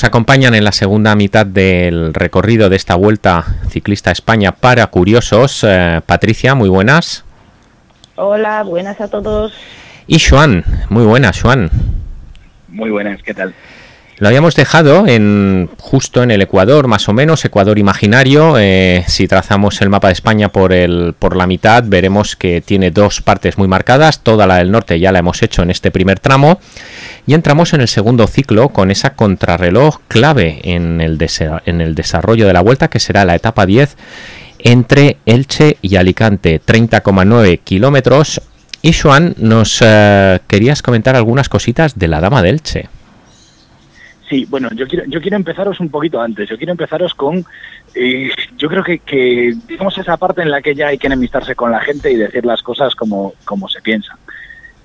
[0.00, 5.62] Nos acompañan en la segunda mitad del recorrido de esta vuelta ciclista España para curiosos.
[5.62, 7.22] Eh, Patricia, muy buenas.
[8.16, 9.52] Hola, buenas a todos.
[10.06, 11.68] Y Joan, muy buenas, Joan.
[12.68, 13.52] Muy buenas, ¿qué tal?
[14.20, 18.58] Lo habíamos dejado en justo en el Ecuador, más o menos, Ecuador imaginario.
[18.58, 22.90] Eh, si trazamos el mapa de España por, el, por la mitad, veremos que tiene
[22.90, 24.20] dos partes muy marcadas.
[24.20, 26.60] Toda la del norte ya la hemos hecho en este primer tramo.
[27.26, 31.18] Y entramos en el segundo ciclo con esa contrarreloj clave en el,
[31.64, 33.96] en el desarrollo de la vuelta, que será la etapa 10
[34.58, 38.42] entre Elche y Alicante, 30,9 kilómetros.
[38.82, 42.99] Y Joan, nos eh, querías comentar algunas cositas de la Dama de Elche.
[44.30, 46.48] Sí, bueno, yo quiero, yo quiero empezaros un poquito antes.
[46.48, 47.44] Yo quiero empezaros con,
[47.96, 51.56] eh, yo creo que, que, digamos, esa parte en la que ya hay que enemistarse
[51.56, 54.16] con la gente y decir las cosas como, como se piensan.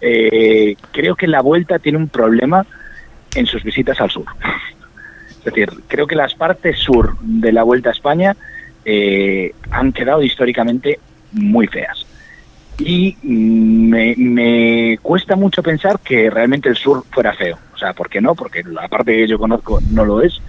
[0.02, 2.66] Eh, creo que la vuelta tiene un problema
[3.36, 4.26] en sus visitas al sur.
[5.30, 8.36] Es decir, creo que las partes sur de la vuelta a España
[8.84, 11.00] eh, han quedado históricamente
[11.34, 12.04] muy feas.
[12.78, 17.58] Y me, me cuesta mucho pensar que realmente el sur fuera feo.
[17.74, 18.36] O sea, ¿por qué no?
[18.36, 20.42] Porque la parte que yo conozco no lo es.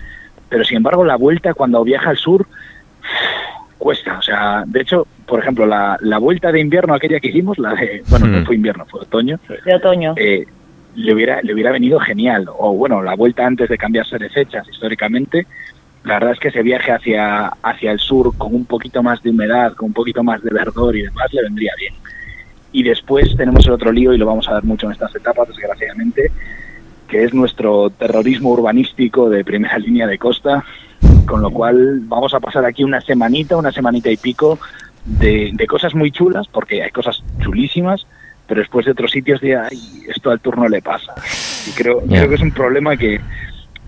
[0.48, 2.46] Pero sin embargo, la vuelta cuando viaja al sur
[3.78, 4.18] cuesta.
[4.18, 7.74] O sea, de hecho, por ejemplo, la, la vuelta de invierno, aquella que hicimos, la
[7.74, 8.46] de, bueno, no hmm.
[8.46, 9.38] fue invierno, fue otoño.
[9.64, 10.14] De otoño.
[10.16, 10.46] Eh,
[10.96, 12.48] le hubiera, le hubiera venido genial.
[12.58, 15.46] O bueno, la vuelta antes de cambiarse de fechas históricamente,
[16.04, 19.30] la verdad es que ese viaje hacia, hacia el sur con un poquito más de
[19.30, 21.94] humedad, con un poquito más de verdor y demás, le vendría bien.
[22.72, 25.48] Y después tenemos el otro lío, y lo vamos a ver mucho en estas etapas,
[25.48, 26.30] desgraciadamente,
[27.08, 30.64] que es nuestro terrorismo urbanístico de primera línea de costa,
[31.26, 34.58] con lo cual vamos a pasar aquí una semanita, una semanita y pico
[35.04, 38.06] de, cosas muy chulas, porque hay cosas chulísimas,
[38.46, 41.14] pero después de otros sitios de ay, esto al turno le pasa.
[41.68, 43.20] Y creo, creo que es un problema que,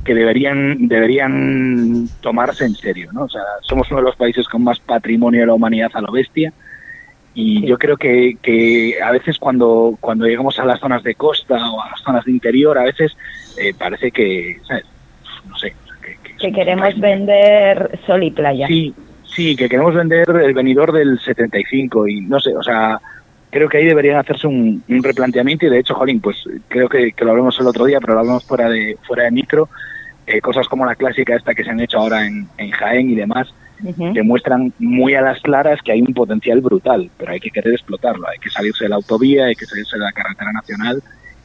[0.05, 3.25] que deberían, deberían tomarse en serio, ¿no?
[3.25, 6.11] O sea, somos uno de los países con más patrimonio de la humanidad a la
[6.11, 6.53] bestia,
[7.41, 11.54] y yo creo que, que, a veces cuando, cuando llegamos a las zonas de costa
[11.71, 13.16] o a las zonas de interior, a veces
[13.56, 14.56] eh, parece que,
[15.48, 15.72] No sé.
[16.41, 18.66] Que, queremos vender sol y playa.
[18.66, 18.93] Sí,
[19.25, 23.00] sí, que queremos vender el venidor del 75 y no sé, o sea,
[23.50, 27.31] creo que ahí deberían hacerse un, replanteamiento y de hecho, Jolín, pues creo que, lo
[27.31, 29.69] hablamos el otro día, pero lo hablamos fuera de, fuera de micro,
[30.27, 33.15] eh, cosas como la clásica esta que se han hecho ahora en, en Jaén y
[33.15, 37.75] demás, demuestran muy a las claras que hay un potencial brutal, pero hay que querer
[37.75, 41.03] explotarlo, hay que salirse de la autovía, hay que salirse de la carretera nacional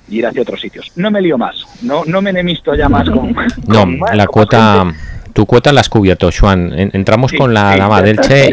[0.08, 0.92] y ir hacia otros sitios.
[0.96, 3.36] No me lío más, no, no me enemisto ya más con...
[3.68, 4.94] No, la cuota...
[5.34, 6.72] Tu cuota la has cubierto, Juan.
[6.94, 8.52] Entramos con la dama del Che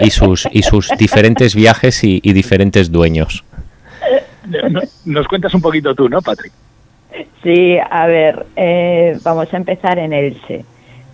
[0.00, 3.44] y, sus, y sus diferentes viajes y, diferentes dueños.
[5.04, 6.52] Nos cuentas un poquito tú, ¿no, Patrick?
[7.44, 10.64] Sí, a ver, eh, vamos a empezar en Elche.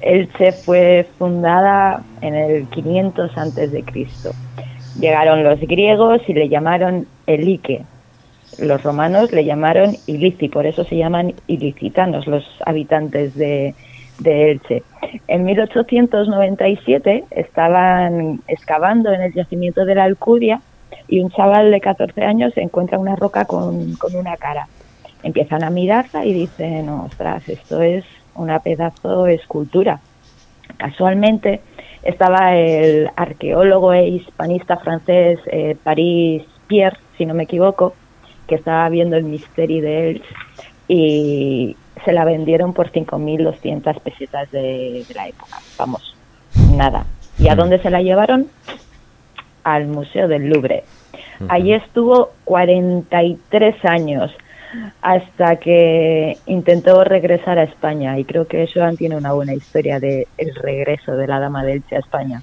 [0.02, 4.30] Elche fue fundada en el 500 antes de Cristo.
[4.98, 7.82] Llegaron los griegos y le llamaron Elique.
[8.58, 13.74] Los romanos le llamaron Ilici, por eso se llaman ilicitanos los habitantes de,
[14.24, 14.82] Elche.
[15.26, 20.60] En 1897 estaban excavando en el yacimiento de la Alcudia
[21.08, 24.68] y un chaval de 14 años encuentra una roca con, con una cara.
[25.22, 30.00] Empiezan a mirarla y dicen, ostras, esto es una pedazo de escultura.
[30.76, 31.60] Casualmente
[32.02, 37.94] estaba el arqueólogo e hispanista francés eh, Paris Pierre, si no me equivoco,
[38.46, 40.22] que estaba viendo el misterio de él
[40.88, 45.58] y se la vendieron por 5.200 pesetas de, de la época.
[45.78, 46.16] Vamos,
[46.76, 47.06] nada.
[47.38, 47.58] ¿Y a mm.
[47.58, 48.48] dónde se la llevaron?
[49.64, 50.84] Al Museo del Louvre.
[51.48, 54.32] Allí estuvo 43 años
[55.00, 60.26] hasta que intentó regresar a España y creo que Joan tiene una buena historia de
[60.38, 62.42] el regreso de la Dama de Elche a España.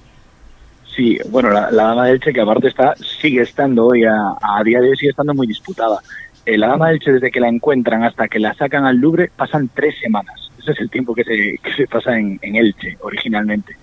[0.94, 4.90] Sí, bueno, la, Dama de Elche que aparte está sigue estando hoy a, día de
[4.90, 6.00] hoy sigue estando muy disputada.
[6.44, 9.30] Eh, la Dama de Elche desde que la encuentran hasta que la sacan al Louvre
[9.34, 10.50] pasan tres semanas.
[10.58, 13.76] Ese es el tiempo que se, pasa en, en Elche originalmente.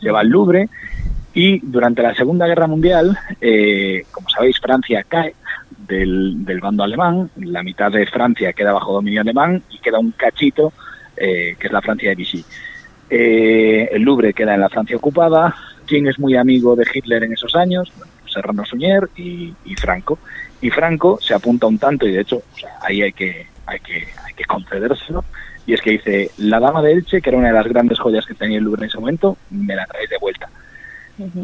[0.00, 0.68] Se va al Louvre
[1.34, 5.34] y durante la Segunda Guerra Mundial, eh, como sabéis, Francia cae
[5.88, 10.12] del, del, bando alemán, la mitad de Francia queda bajo dominio alemán y queda un
[10.12, 10.72] cachito
[11.16, 12.44] eh, que es la Francia de Vichy.
[13.08, 15.54] Eh, el Louvre queda en la Francia ocupada.
[15.86, 17.92] ¿Quién es muy amigo de Hitler en esos años?
[18.26, 20.18] Serrano Suñer y, Franco.
[20.60, 22.42] Y Franco se apunta un tanto y de hecho
[22.80, 25.24] ahí hay que, hay, que, hay que concedérselo.
[25.66, 28.26] Y es que dice, la dama de Elche, que era una de las grandes joyas
[28.26, 30.48] que tenía el Louvre en ese momento, me la traéis de vuelta.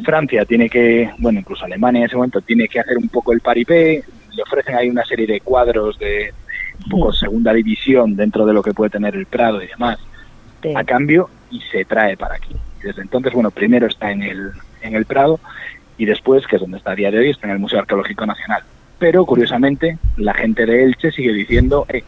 [0.04, 3.40] Francia tiene que, bueno, incluso Alemania en ese momento tiene que hacer un poco el
[3.40, 4.02] paripé,
[4.34, 6.32] le ofrecen ahí una serie de cuadros de,
[6.84, 9.98] un poco segunda división dentro de lo que puede tener el Prado y demás.
[10.74, 12.54] a cambio y se trae para aquí.
[12.82, 14.50] desde entonces, bueno, primero está en el,
[14.82, 15.40] en el Prado
[15.98, 18.24] y después, que es donde está a día de hoy, está en el Museo Arqueológico
[18.24, 18.62] Nacional.
[18.98, 22.04] Pero, curiosamente, la gente de Elche sigue diciendo eh,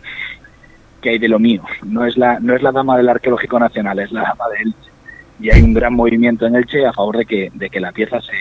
[1.01, 1.63] que hay de lo mío.
[1.85, 4.92] No es, la, no es la dama del Arqueológico Nacional, es la dama de Elche.
[5.41, 8.21] Y hay un gran movimiento en Elche a favor de que, de que la pieza
[8.21, 8.33] se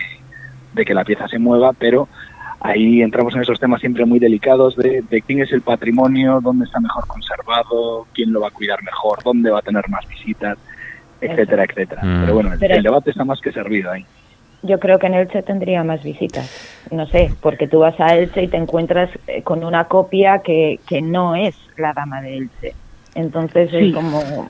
[0.72, 2.08] de que la pieza se mueva, pero
[2.60, 6.80] ahí entramos en esos temas siempre muy delicados de, quién es el patrimonio, dónde está
[6.80, 10.56] mejor conservado, quién lo va a cuidar mejor, dónde va a tener más visitas,
[11.20, 12.02] etcétera, etcétera.
[12.02, 12.20] Mm.
[12.20, 14.04] Pero bueno, el, debate está más que servido ahí.
[14.64, 16.48] Yo creo que en Elche tendría más visitas,
[16.92, 20.78] no sé, porque tú vas a Elche y te encuentras eh, con una copia que,
[20.86, 22.74] que no es la dama de Elche.
[23.14, 24.48] Entonces es como...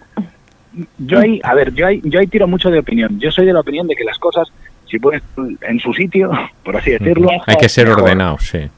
[0.99, 3.19] Yo ahí, a ver, yo ahí, yo ahí tiro mucho de opinión.
[3.19, 4.51] Yo soy de la opinión de que las cosas
[4.93, 5.23] si puedes
[5.63, 6.31] en su sitio,
[6.65, 7.31] por así decirlo.
[7.47, 8.71] Hay que ser ordenado, sí.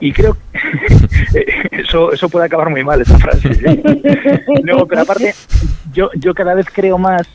[0.00, 3.50] Y, creo que eso, eso puede acabar muy mal, esa frase.
[3.50, 4.44] ¿eh?
[4.64, 5.34] no, pero aparte,
[5.92, 7.28] yo, yo cada vez creo más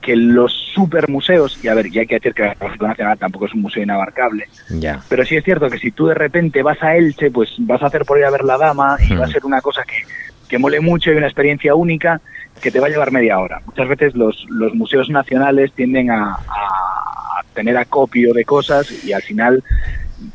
[0.00, 3.18] que los super museos, y a ver, ya hay que decir que el Arqueológico Nacional
[3.18, 5.02] tampoco es un museo inabarcable, ya.
[5.10, 7.86] pero sí es cierto que si tú de repente vas a Elche, pues vas a
[7.86, 9.96] hacer por ir a ver la dama y va a ser una cosa que,
[10.48, 12.20] que mole mucho y una experiencia única
[12.60, 13.60] que te va a llevar media hora.
[13.66, 16.38] Muchas veces los, los museos nacionales tienden a
[17.54, 19.62] tener acopio de cosas y al final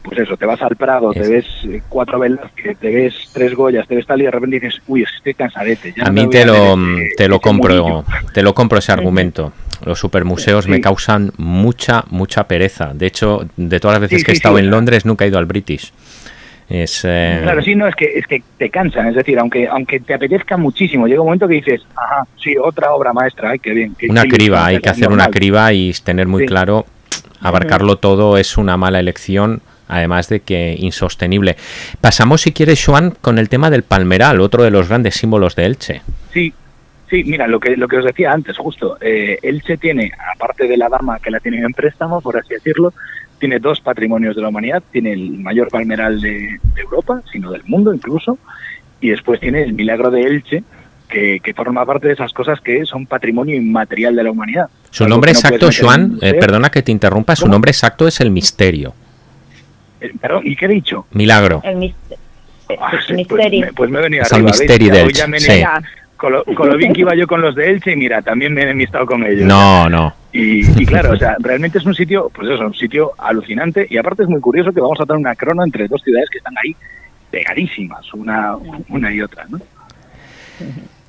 [0.01, 3.88] pues eso, te vas al Prado, te ves eh, cuatro velas, te ves tres Goyas,
[3.88, 5.94] te ves tal y de repente dices, uy, estoy cansadete.
[6.01, 6.77] a mí te lo,
[7.18, 9.51] te lo compro, te lo compro ese argumento.
[9.86, 12.94] Los supermuseos me causan mucha, mucha pereza.
[12.94, 15.45] De hecho, de todas las veces que he estado en Londres, nunca he ido al
[15.45, 15.92] British.
[16.74, 20.00] Es, eh, Claro, sí, no, es que, es que te cansan, es decir, aunque aunque
[20.00, 23.74] te apetezca muchísimo, llega un momento que dices, ajá, sí, otra obra maestra, ay, qué
[23.74, 23.96] bien.
[24.10, 26.88] una criba, hay que hacer una criba y tener muy claro
[27.42, 31.58] abarcarlo todo es una mala elección además de que insostenible.
[32.02, 35.66] Pasamos, si quieres, Joan, con el tema del palmeral, otro de los grandes símbolos de
[35.66, 36.02] Elche.
[36.31, 36.52] Sí,
[37.10, 40.78] sí, mira, lo que, lo que os decía antes, justo, eh, Elche tiene, aparte de
[40.78, 42.94] la dama que la tiene en préstamo, por así decirlo,
[43.44, 47.62] tiene dos patrimonios de la humanidad, tiene el mayor palmeral de, de Europa, sino del
[47.66, 48.38] mundo incluso,
[49.01, 50.63] y después tiene el milagro de Elche,
[51.10, 54.69] que, forma parte de esas cosas que son patrimonio inmaterial de la humanidad.
[54.92, 58.94] Su nombre exacto, Joan, eh, perdona que te interrumpa, su nombre exacto es el misterio.
[60.00, 61.06] Eh, perdón, ¿y qué he dicho?
[61.12, 61.60] Milagro.
[61.66, 61.94] El, eh,
[62.80, 63.68] ah, pues, misterio.
[63.75, 65.40] Pues, me, he venido es el misterio de Elche.
[65.40, 65.63] Sí.
[66.24, 68.54] Con lo, con lo, bien que iba yo con los de Elche, y mira, también
[68.54, 69.46] me he enemistado con ellos.
[69.46, 70.14] No, no.
[70.31, 73.86] Y, claro, o sea, realmente es un sitio, pues eso, un sitio alucinante.
[73.90, 76.38] Y aparte es muy curioso que vamos a tener una crono entre dos ciudades que
[76.38, 76.74] están ahí
[77.30, 78.56] pegadísimas, una,
[78.88, 79.60] una y otra, ¿no?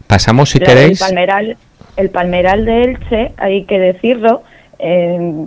[0.09, 1.01] Pasamos, si queréis.
[1.01, 1.57] El palmeral,
[1.97, 4.43] el palmeral de Elche, hay que decirlo,
[4.81, 5.47] eh,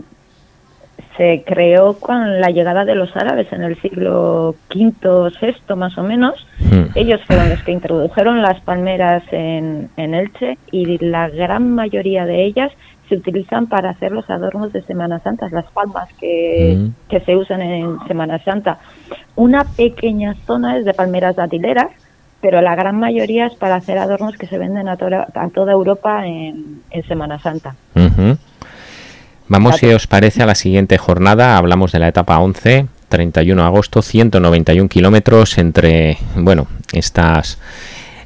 [1.17, 6.03] se creó con la llegada de los árabes en el siglo V, VI más o
[6.03, 6.47] menos.
[6.59, 6.85] Hmm.
[6.95, 12.45] Ellos fueron los que introdujeron las palmeras en, en, Elche y la gran mayoría de
[12.45, 12.71] ellas
[13.09, 17.09] se utilizan para hacer los adornos de Semana Santa, las palmas que, hmm.
[17.09, 18.77] que se usan en Semana Santa.
[19.35, 21.91] Una pequeña zona es de palmeras datileras
[22.39, 26.25] pero la gran mayoría es para hacer adornos que se venden a, toda, toda Europa
[26.25, 27.75] en, Semana Santa.
[29.49, 31.57] Vamos, si os parece, a la siguiente jornada.
[31.57, 37.57] Hablamos de la etapa 11, 31 de agosto, 191 kilómetros entre, bueno, estas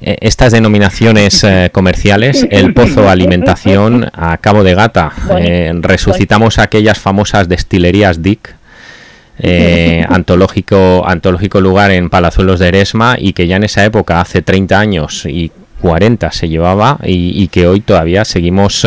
[0.01, 6.97] eh, estas denominaciones eh, comerciales, el pozo alimentación a Cabo de Gata, eh, resucitamos aquellas
[6.97, 8.55] famosas destilerías Dick
[9.39, 14.41] eh, antológico, antológico lugar en Palazuelos de Eresma y que ya en esa época, hace
[14.41, 15.51] 30 años y
[15.81, 18.85] 40 se llevaba y, que hoy todavía seguimos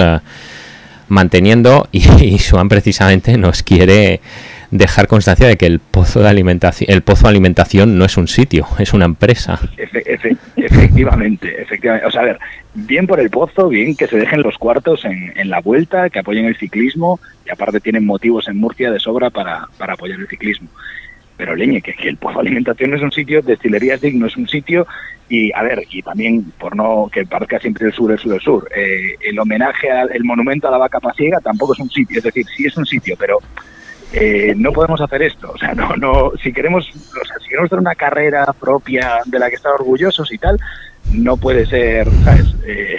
[1.14, 4.21] manteniendo y, y precisamente nos quiere
[4.71, 8.26] dejar constancia de que el pozo de alimentación, el pozo de alimentación no es un
[8.26, 9.61] sitio, es una empresa.
[10.56, 12.06] efectivamente, efectivamente.
[12.06, 12.38] O sea, a ver,
[12.75, 16.18] bien por el pozo, bien que se dejen los cuartos en, en la vuelta, que
[16.18, 20.26] apoyen el ciclismo, y aparte tienen motivos en Murcia de sobra para, para apoyar el
[20.26, 20.68] ciclismo.
[21.37, 24.49] Pero leñe, que, el pozo de alimentación no es un sitio, destilerías digno es un
[24.49, 24.87] sitio,
[25.28, 28.40] y a ver, y también por no que parezca siempre el sur, el sur, el
[28.40, 32.25] sur, eh, el homenaje al monumento a la vaca pasiega tampoco es un sitio, es
[32.25, 33.38] decir, sí es un sitio, pero
[34.16, 35.50] eh, no podemos hacer esto.
[35.52, 39.38] O sea, no, no, si queremos, o sea, si queremos hacer una carrera propia de
[39.38, 40.59] la que estar orgullosos y tal,
[41.12, 42.54] no puede ser, ¿sabes?
[42.66, 42.97] Eh,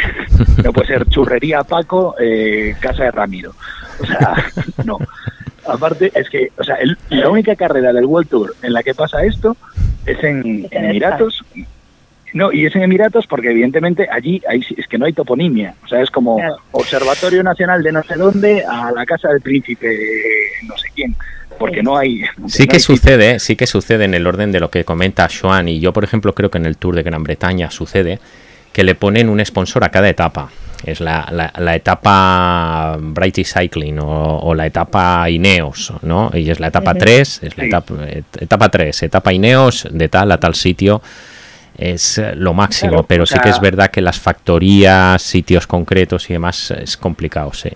[0.64, 3.54] no puede ser churrería Paco, eh, casa de Ramiro.
[4.00, 4.36] O sea,
[4.86, 4.98] no.
[5.68, 6.78] Aparte, es que, o sea,
[7.10, 9.58] la única carrera del World Tour en la que pasa esto
[10.06, 11.44] es en, en Emiratos,
[12.36, 15.74] no, y es en Emiratos porque evidentemente allí hay, es que no hay toponimia.
[15.86, 16.38] O sea, es como
[16.72, 19.98] Observatorio Nacional de no sé dónde a la casa del príncipe
[20.68, 21.16] no sé quién.
[21.58, 22.24] Porque no hay...
[22.48, 25.70] Sí que sucede, sí que sucede en el orden de lo que comenta Joan.
[25.70, 28.20] Y yo, por ejemplo, creo que en el Tour de Gran Bretaña sucede
[28.74, 30.50] que le ponen un sponsor a cada etapa.
[30.86, 36.32] es la, la, etapa Brighty Cycling o, la etapa Ineos, ¿no?
[36.34, 37.94] Y es la etapa 3, es la etapa,
[38.42, 41.02] etapa 3, etapa Ineos de tal a tal sitio
[41.78, 46.72] es lo máximo, pero sí que es verdad que las factorías, sitios concretos y demás
[46.72, 47.70] es complicado, sí.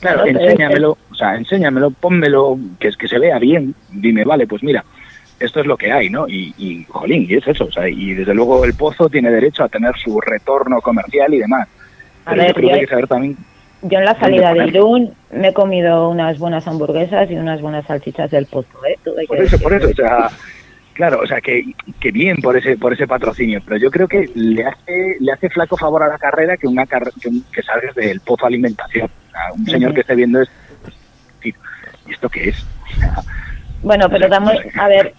[0.00, 4.62] Claro, enséñamelo, o sea, enséñamelo, pónmelo, que es que se vea bien, dime, vale, pues
[4.62, 4.84] mira,
[5.40, 6.28] esto es lo que hay, ¿no?
[6.28, 9.64] Y, y jolín, y es eso, o sea, y desde luego el pozo tiene derecho
[9.64, 11.68] a tener su retorno comercial y demás.
[12.26, 13.36] A ver, yo que saber también
[13.84, 17.86] yo en la salida de Irún me he comido unas buenas hamburguesas y unas buenas
[17.86, 18.98] salchichas del pozo, ¿eh?
[19.28, 20.30] por eso, por eso, o sea,
[20.94, 21.64] claro, o sea, que,
[22.00, 25.50] que, bien por ese por ese patrocinio, pero yo creo que le hace le hace
[25.50, 29.10] flaco favor a la carrera que una que, que salgas del pozo alimentación.
[29.56, 30.54] un señor que esté viendo esto,
[31.44, 32.66] ¿y esto qué es?
[33.84, 35.12] Bueno, pero damos, a ver,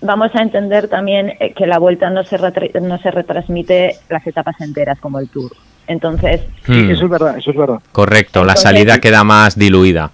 [0.00, 2.36] vamos a entender también eh, que la vuelta no se,
[2.80, 5.52] no se retransmite las etapas enteras como el tour.
[5.86, 6.90] Entonces, hmm.
[6.90, 7.78] eso es verdad, eso es verdad.
[7.92, 10.10] Correcto, la salida queda más diluida.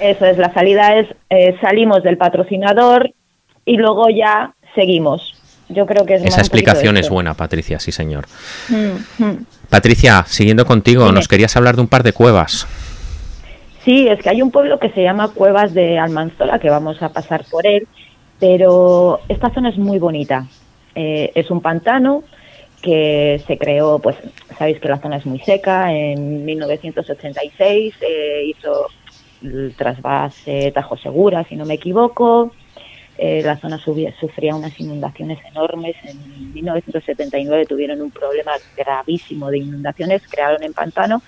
[0.00, 3.12] Eso es, la salida es eh, salimos del patrocinador
[3.68, 5.34] y luego ya seguimos.
[5.68, 8.26] Yo creo que es Esa explicación es buena, Patricia, sí, señor.
[8.68, 9.46] Hmm, hmm.
[9.68, 12.66] Patricia, siguiendo contigo, nos querías hablar de un par de cuevas.
[13.84, 17.10] Sí, es que hay un pueblo que se llama Cuevas de Almanzola, que vamos a
[17.10, 17.86] pasar por él,
[18.40, 20.46] pero esta zona es muy bonita.
[20.94, 22.24] Eh, es un pantano
[22.80, 24.16] que se creó, pues
[24.58, 28.86] sabéis que la zona es muy seca, en 1986 eh, hizo
[29.42, 32.52] el trasvase Tajo Segura, si no me equivoco.
[33.18, 35.96] Eh, la zona sufría unas inundaciones enormes.
[36.04, 41.22] En 1979 tuvieron un problema gravísimo de inundaciones, crearon en pantano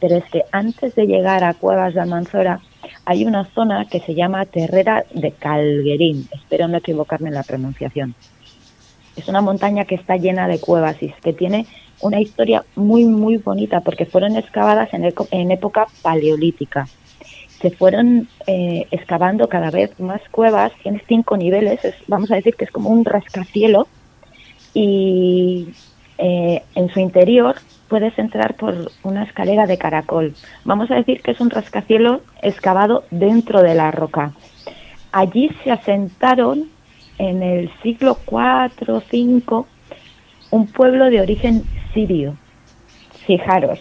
[0.00, 2.60] pero es que antes de llegar a Cuevas de Almanzora
[3.04, 8.14] hay una zona que se llama Terrera de Calguerín, espero no equivocarme en la pronunciación.
[9.16, 11.66] Es una montaña que está llena de cuevas y que tiene
[12.00, 16.88] una historia muy, muy bonita porque fueron excavadas en, época paleolítica.
[17.60, 22.64] Se fueron eh, excavando cada vez más cuevas, tiene cinco niveles, vamos a decir que
[22.64, 23.86] es como un rascacielo
[24.72, 25.68] y
[26.18, 27.56] eh, en su interior
[27.88, 30.34] puedes entrar por una escalera de caracol.
[30.64, 34.32] Vamos a decir que es un rascacielos excavado dentro de la roca.
[35.12, 36.68] Allí se asentaron
[37.18, 39.64] en el siglo IV o V
[40.50, 42.36] un pueblo de origen sirio,
[43.26, 43.80] fijaros,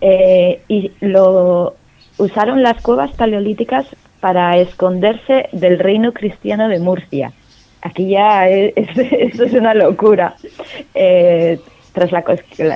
[0.00, 1.76] eh, y lo
[2.18, 3.86] usaron las cuevas paleolíticas
[4.20, 7.32] para esconderse del reino cristiano de Murcia.
[7.82, 10.36] Aquí ya es, esto es una locura.
[10.94, 11.60] Eh,
[11.92, 12.22] tras la,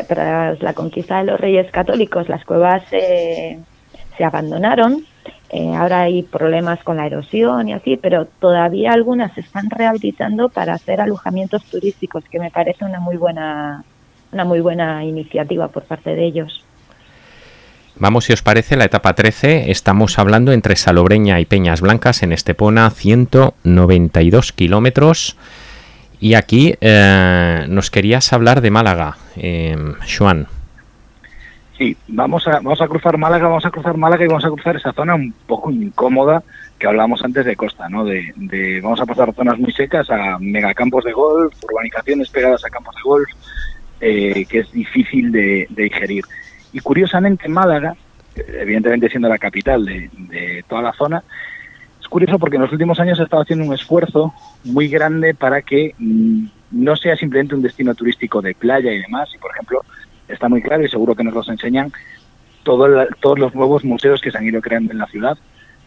[0.07, 5.05] tras la conquista de los reyes católicos, las cuevas se abandonaron.
[5.51, 10.51] Eh, ahora hay problemas con la erosión y así, pero todavía algunas se están rehabilitando
[10.51, 13.83] para hacer alojamientos turísticos, que me parece una muy buena,
[14.31, 16.65] una muy buena iniciativa por parte de ellos.
[18.01, 19.73] Vamos, si os parece, la etapa 13.
[19.73, 25.37] Estamos hablando entre Salobreña y Peñas Blancas en Estepona, 192 kilómetros.
[26.21, 29.77] Y aquí eh, nos querías hablar de Málaga, eh,
[30.17, 30.47] Juan.
[31.77, 34.77] Sí, vamos a, vamos a cruzar Málaga, vamos a cruzar Málaga y vamos a cruzar
[34.77, 36.43] esa zona un poco incómoda
[36.79, 38.05] que hablábamos antes de costa, ¿no?
[38.05, 42.71] De, de vamos a pasar zonas muy secas a megacampos de golf, urbanizaciones pegadas a
[42.71, 43.29] campos de golf,
[44.01, 46.25] eh, que es difícil de, de, digerir.
[46.73, 47.95] Y curiosamente Málaga,
[48.37, 51.23] evidentemente siendo la capital de, de toda la zona,
[52.09, 54.33] curioso porque en los últimos años ha estado haciendo un esfuerzo
[54.65, 59.31] muy grande para que mm, no sea simplemente un destino turístico de playa y demás.
[59.35, 59.85] Y, por ejemplo,
[60.27, 61.93] está muy claro y seguro que nos los enseñan
[62.65, 65.39] todos los nuevos museos que se han ido creando en la ciudad.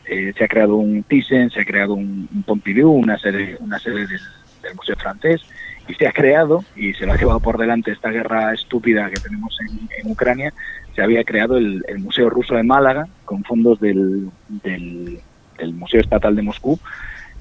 [0.05, 4.07] Eh, se ha creado un Thyssen, se ha creado un, Pompidou, una sede, una sede
[4.07, 5.41] del, Museo Francés,
[5.91, 9.19] y se ha creado, y se lo ha llevado por delante esta guerra estúpida que
[9.19, 10.53] tenemos en, Ucrania,
[10.95, 14.31] se había creado el, Museo Ruso de Málaga con fondos del
[14.63, 16.79] el Museo Estatal de Moscú,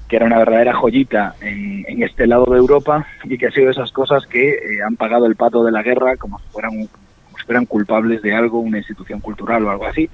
[0.07, 3.91] que era una verdadera joyita en, este lado de Europa y que ha sido esas
[3.91, 7.45] cosas que eh, han pagado el pato de la guerra como si fueran, como si
[7.45, 10.09] fueran culpables de algo, una institución cultural o algo así.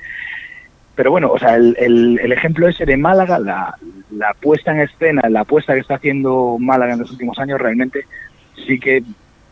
[0.96, 3.76] Pero bueno, o sea, el, el, ejemplo ese de Málaga, la,
[4.12, 8.06] la puesta en escena, la apuesta que está haciendo Málaga en los últimos años, realmente
[8.66, 9.04] sí que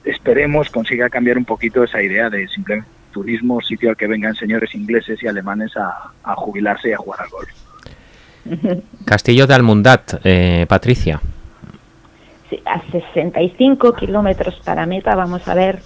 [0.04, 4.76] esperemos consiga cambiar un poquito esa idea de simplemente turismo, sitio al que vengan señores
[4.76, 7.50] ingleses y alemanes a, a jubilarse y a jugar al golf.
[9.06, 11.22] Castillo de Almundat, eh, Patricia.
[12.50, 15.80] Sí, a 65 kilómetros para meta vamos a ver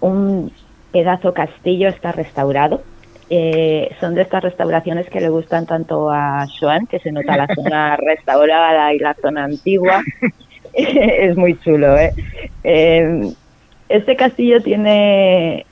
[0.00, 0.52] un
[0.92, 2.82] pedazo castillo, está restaurado.
[3.28, 7.48] Eh, son de estas restauraciones que le gustan tanto a Joan, que se nota la
[7.54, 10.02] zona restaurada y la zona antigua.
[11.28, 12.12] es muy chulo, ¿eh?
[12.62, 13.32] ¿eh?
[13.88, 15.64] Este castillo tiene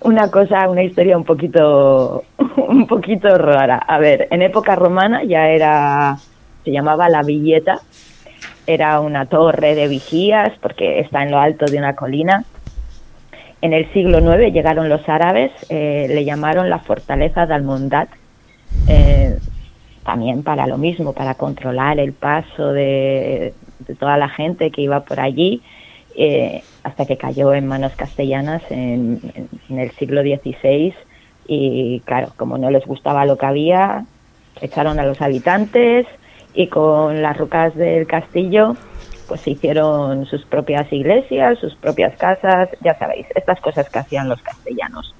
[0.00, 2.24] una cosa, una historia un poquito,
[2.68, 3.78] un poquito rara.
[3.78, 6.18] A ver, en época romana ya era,
[6.64, 7.80] se llamaba la Villeta,
[8.66, 12.44] era una torre de vigías porque está en lo alto de una colina.
[13.62, 18.08] En el siglo IX llegaron los árabes, eh, le llamaron la fortaleza de Almondat,
[18.88, 19.38] eh,
[20.04, 23.54] también para lo mismo, para controlar el paso de,
[23.98, 25.62] toda la gente que iba por allí,
[26.16, 29.20] eh, hasta que cayó en manos castellanas en,
[29.68, 30.94] en, el siglo XVI.
[31.46, 34.04] Y claro, como no les gustaba lo que había,
[34.60, 36.06] echaron a los habitantes
[36.54, 38.76] y con las rocas del castillo
[39.32, 44.28] pues se hicieron sus propias iglesias, sus propias casas, ya sabéis, estas cosas que hacían
[44.28, 45.14] los castellanos.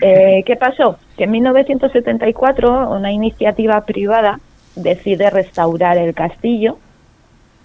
[0.00, 0.98] Eh, ¿Qué pasó?
[1.16, 4.38] Que en 1974 una iniciativa privada
[4.76, 6.78] decide restaurar el castillo.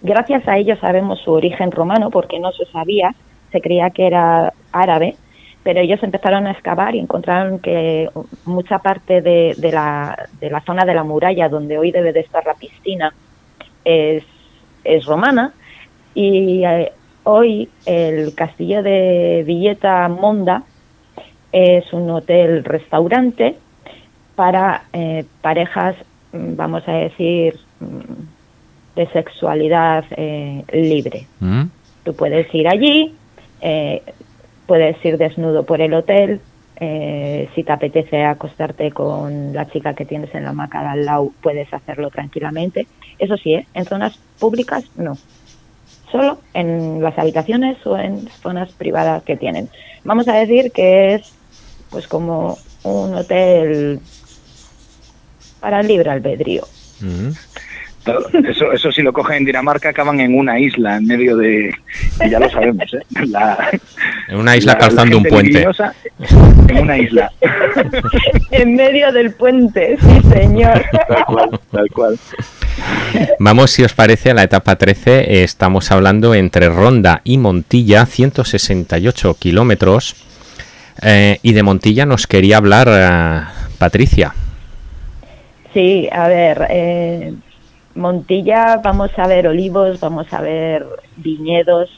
[0.02, 3.14] Gracias a ello sabemos su origen romano, porque no se sabía,
[3.52, 5.16] se creía que era árabe,
[5.64, 8.10] pero ellos empezaron a excavar y encontraron que
[8.46, 12.44] mucha parte de, la, de la zona de la muralla, donde hoy debe de estar
[12.46, 13.14] la piscina,
[13.86, 14.24] es,
[14.84, 15.54] es romana.
[16.16, 16.92] Y eh,
[17.24, 20.64] hoy el castillo de Villeta Monda
[21.52, 23.56] es un hotel-restaurante
[24.36, 25.96] para eh, parejas,
[26.32, 28.41] mm, vamos a decir, mm,
[28.96, 31.28] de sexualidad eh, libre.
[31.40, 31.64] Mm.
[32.04, 33.16] Tú puedes ir allí,
[33.62, 34.02] eh,
[34.66, 36.42] puedes ir desnudo por el hotel,
[37.54, 41.32] si te apetece acostarte con la chica que tienes en la hamaca de al lado,
[41.40, 42.88] puedes hacerlo tranquilamente.
[43.20, 45.16] Eso sí, en zonas públicas no.
[46.12, 49.70] Solo en las habitaciones o en zonas privadas que tienen.
[50.04, 51.34] Vamos a decir que es
[51.92, 54.00] pues como un hotel
[55.60, 56.64] para el libre albedrío.
[58.48, 61.72] Eso, eso si lo cogen en Dinamarca acaban en una isla en medio de,
[62.30, 63.80] ya lo sabemos, ¿eh?
[64.28, 65.66] en una isla calzando un puente.
[66.68, 67.32] En una isla.
[68.52, 70.84] en medio del puente, sí señor.
[71.08, 72.20] Tal cual, tal cual.
[73.40, 75.44] Vamos, si os parece, a la etapa 13.
[75.44, 80.16] Estamos hablando entre Ronda y Montilla, 168 kilómetros
[81.02, 83.42] eh, y de Montilla nos quería hablar eh,
[83.78, 84.34] Patricia.
[85.74, 87.34] Sí, a ver, eh,
[87.96, 90.86] Montilla, vamos a ver olivos, vamos a ver
[91.18, 91.90] viñedos.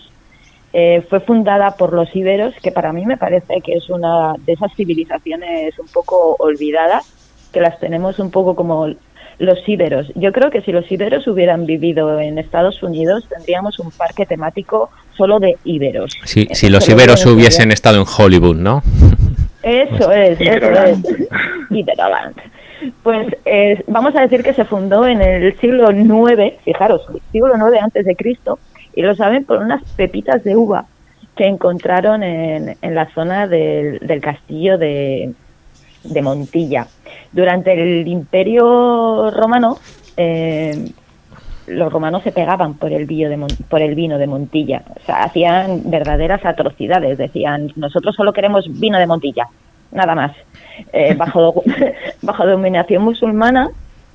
[1.09, 4.73] fue fundada por los íberos, que para mí me parece que es una de esas
[4.75, 7.05] civilizaciones un poco olvidadas,
[7.51, 8.89] que las tenemos un poco como
[9.39, 10.11] los íberos.
[10.15, 14.89] Yo creo que si los íberos hubieran vivido en Estados Unidos, tendríamos un parque temático
[15.15, 16.11] solo de íberos.
[16.23, 18.81] Sí, si los íberos hubiesen estado en Hollywood, ¿no?
[19.61, 20.97] Eso es, eso es.
[21.69, 22.35] Iberoland.
[23.03, 27.81] Pues eh, vamos a decir que se fundó en el siglo IX, fijaros, siglo IX
[27.81, 28.59] antes de Cristo,
[28.95, 30.85] y lo saben por unas pepitas de uva
[31.35, 35.33] que encontraron en, en la zona del, del castillo de,
[36.21, 36.87] Montilla.
[37.31, 39.77] Durante el Imperio Romano,
[40.17, 40.91] eh,
[41.67, 43.07] los romanos se pegaban por el,
[43.69, 44.83] por el vino de Montilla.
[44.95, 47.17] O sea, hacían verdaderas atrocidades.
[47.17, 49.47] Decían, nosotros solo queremos vino de Montilla,
[49.93, 50.31] nada más.
[50.91, 51.63] Eh, bajo,
[52.21, 53.69] bajo dominación musulmana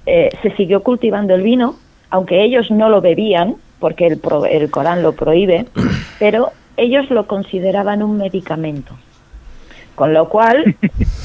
[0.07, 1.77] eh, se siguió cultivando el vino,
[2.11, 5.67] aunque ellos no lo bebían, porque el, el Corán lo prohíbe,
[6.19, 8.95] pero ellos lo consideraban un medicamento.
[9.95, 10.77] Con lo cual,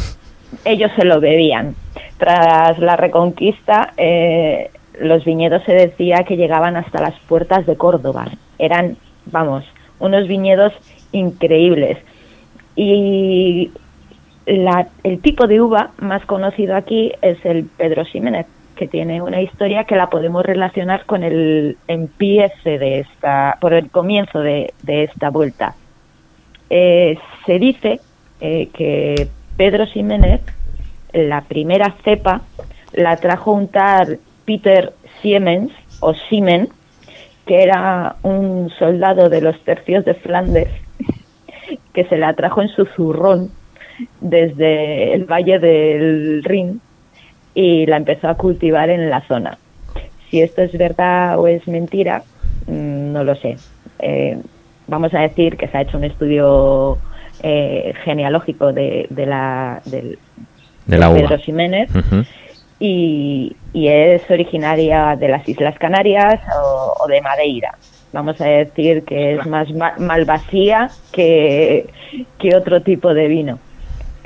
[0.66, 1.76] ellos se lo bebían.
[2.18, 8.28] Tras la reconquista, eh, los viñedos se decía que llegaban hasta las puertas de Córdoba.
[8.58, 9.63] Eran, vamos,
[10.00, 10.74] unos viñedos
[11.12, 11.98] increíbles.
[12.76, 13.72] Y
[14.45, 19.86] el tipo de uva más conocido aquí es el Pedro Ximénez, que tiene una historia
[19.86, 25.75] que la podemos relacionar con el empiece de esta, por el comienzo de, esta vuelta.
[26.69, 27.99] Eh, se dice
[28.41, 30.41] eh, que Pedro Ximénez,
[31.13, 32.41] la primera cepa,
[32.93, 36.69] la trajo un tal Peter Siemens o Siemens,
[37.45, 40.69] que era un soldado de los tercios de Flandes,
[41.93, 43.51] que se la trajo en su zurrón
[44.21, 46.82] desde el valle del Rin
[47.53, 49.58] y la empezó a cultivar en la zona.
[50.29, 52.23] Si esto es verdad o es mentira,
[52.67, 53.58] mm, no lo sé.
[53.99, 54.38] Eh,
[54.88, 56.97] vamos a decir que se ha hecho un estudio
[57.41, 60.17] eh, genealógico de, la, del,
[60.86, 61.89] de la Pedro Ximénez
[62.79, 66.39] y, es originaria de las Islas Canarias
[66.99, 67.77] o, de Madeira.
[68.12, 71.88] Vamos a decir que es más malvasía que,
[72.38, 73.60] que otro tipo de vino.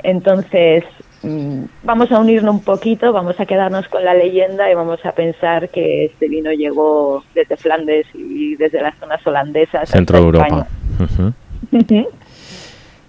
[0.02, 0.84] Entonces,
[1.22, 5.12] mm, vamos a unirnos un poquito, vamos a quedarnos con la leyenda y vamos a
[5.12, 9.88] pensar que este vino llegó desde Flandes y desde las zonas holandesas.
[9.88, 10.66] Centro Europa.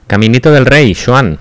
[0.07, 1.37] Caminito del Rey, Joan.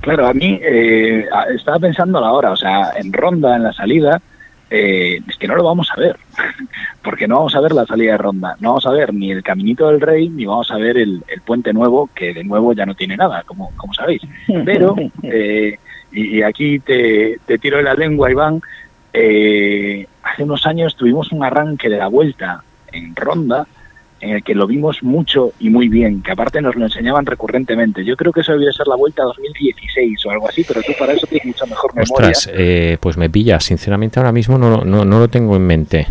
[0.00, 3.72] Claro, a mí eh, estaba pensando a la hora, o sea, en ronda, en la
[3.72, 4.20] salida,
[4.70, 6.16] eh, es que no lo vamos a ver,
[7.02, 9.42] porque no vamos a ver la salida de ronda, no vamos a ver ni el
[9.42, 12.94] Caminito del Rey, ni vamos a ver el, puente nuevo, que de nuevo ya no
[12.94, 14.22] tiene nada, como, como sabéis.
[14.64, 15.78] Pero, eh,
[16.12, 18.60] y, aquí te, te, tiro de la lengua, Iván,
[19.12, 23.66] eh, hace unos años tuvimos un arranque de la vuelta en ronda,
[24.20, 28.04] en el que lo vimos mucho y muy bien, que aparte nos lo enseñaban recurrentemente.
[28.04, 31.12] Yo creo que eso debió ser la vuelta 2016 o algo así, pero tú para
[31.12, 32.30] eso tienes mucha mejor memoria.
[32.30, 36.06] Ostras, eh, pues me pilla, sinceramente ahora mismo no, no, no lo tengo en mente.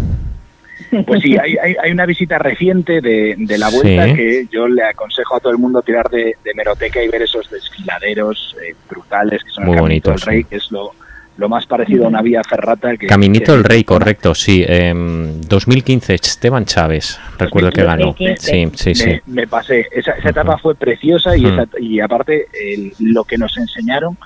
[1.06, 5.36] Pues sí, hay, hay, una visita reciente de, de la vuelta que yo le aconsejo
[5.36, 9.50] a todo el mundo tirar de, de meroteca y ver esos desfiladeros eh, brutales que
[9.50, 10.94] son Muy el bonitos, Rey, que es lo,
[11.38, 12.96] lo más parecido a una vía ferrata.
[12.98, 14.66] Que, Caminito del Rey, correcto, sí.
[14.66, 18.16] 2015, em, Esteban Chávez, recuerdo que ganó.
[18.18, 19.20] Sí, sí, sí.
[19.28, 19.88] Me, pasé.
[19.92, 21.46] Esa, etapa fue preciosa y,
[21.80, 22.48] y aparte
[23.00, 24.18] lo que nos enseñaron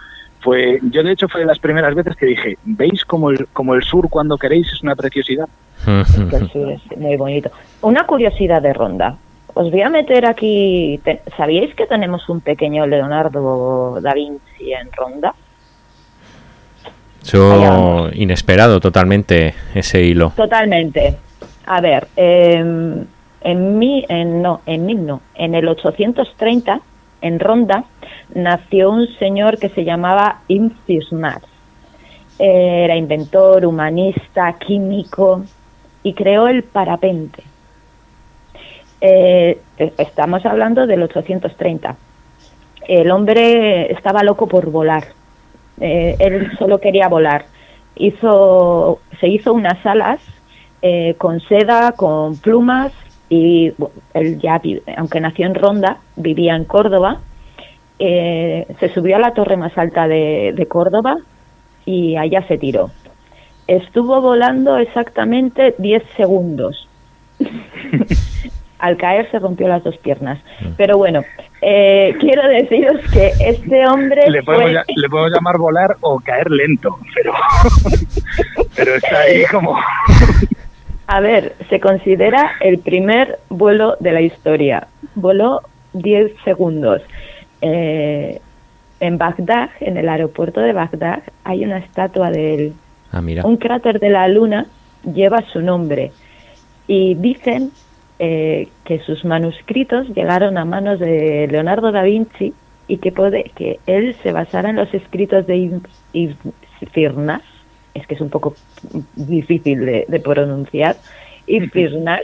[0.42, 3.76] fue, yo de hecho fue de las primeras veces que dije, ¿veis como el, como
[3.76, 5.48] el sur cuando queréis es una preciosidad?
[5.88, 7.52] el sur es muy bonito.
[7.82, 9.18] Una curiosidad de ronda.
[9.54, 11.00] Os voy a meter aquí,
[11.36, 15.34] ¿sabíais que tenemos un pequeño Leonardo da Vinci en ronda?
[17.24, 20.34] Yo inesperado totalmente ese hilo.
[20.36, 21.18] Totalmente.
[21.66, 23.06] A ver, em,
[23.42, 26.82] en mi, en, no, en mí no, en el 830,
[27.22, 27.86] en Ronda,
[28.34, 31.42] nació un señor que se llamaba Imcismar.
[32.40, 35.44] Era inventor, humanista, químico
[36.02, 37.44] y creó el parapente.
[39.00, 39.60] Eh,
[39.98, 41.96] estamos hablando del 830.
[42.88, 45.21] El hombre estaba loco por volar
[45.82, 47.46] eh, él solo quería volar.
[47.96, 50.22] Hizo, se hizo unas alas
[50.82, 52.94] eh, con seda, con plumas
[53.30, 53.74] y
[54.14, 54.62] él ya,
[54.98, 57.20] aunque nació en Ronda, vivía en Córdoba.
[58.00, 61.18] Eh, se subió a la torre más alta de, de Córdoba
[61.86, 62.92] y allá se tiró.
[63.68, 66.88] Estuvo volando exactamente 10 segundos.
[68.82, 70.40] al caer se rompió las dos piernas.
[70.76, 71.24] Pero bueno,
[71.62, 74.30] eh, quiero deciros que este hombre...
[74.30, 77.34] Le podemos, le podemos llamar volar o caer lento, pero,
[78.76, 79.78] pero está ahí como...
[81.08, 84.88] A ver, se considera el primer vuelo de la historia.
[85.14, 85.62] Voló
[85.94, 87.02] 10 segundos.
[87.62, 88.40] Eh,
[89.02, 92.74] en Bagdad, en el aeropuerto de Bagdad, hay una estatua de él.
[93.12, 93.46] Ah, mira.
[93.46, 94.68] Un cráter de la luna
[95.04, 96.12] lleva su nombre.
[96.88, 97.72] Y dicen
[98.24, 102.54] eh, que sus manuscritos llegaron a manos de Leonardo da Vinci
[102.88, 105.82] y que, puede, que él se basara en los escritos de
[106.14, 107.42] Ifirnas,
[107.96, 108.54] es que es un poco
[109.16, 110.98] difícil de, pronunciar,
[111.48, 112.22] Ifirnas,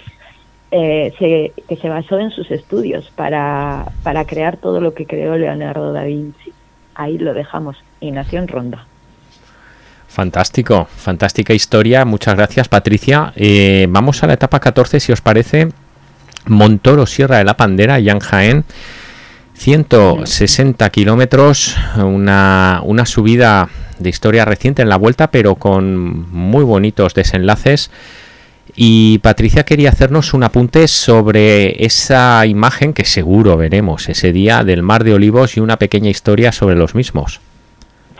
[0.69, 5.93] eh, que se basó en sus estudios para, para crear todo lo que creó Leonardo
[5.93, 6.53] da Vinci.
[6.93, 8.85] Ahí lo dejamos y nació en Ronda.
[10.07, 12.05] Fantástico, fantástica historia.
[12.05, 13.33] Muchas gracias, Patricia.
[13.35, 15.69] Eh, vamos a la etapa 14, si os parece.
[16.47, 18.65] Montoro, Sierra de la Pandera, Yan Jaén.
[19.57, 27.15] 160 kilómetros, una, una subida de historia reciente en la vuelta, pero con muy bonitos
[27.15, 27.91] desenlaces.
[28.75, 34.83] Y Patricia quería hacernos un apunte sobre esa imagen que seguro veremos ese día del
[34.83, 37.41] Mar de Olivos y una pequeña historia sobre los mismos.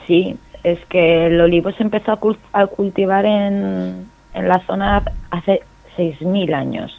[0.08, 2.20] Sí, es que el olivo se empezó
[2.54, 5.62] a, cultivar en, en la zona hace
[5.98, 6.98] 6.000 años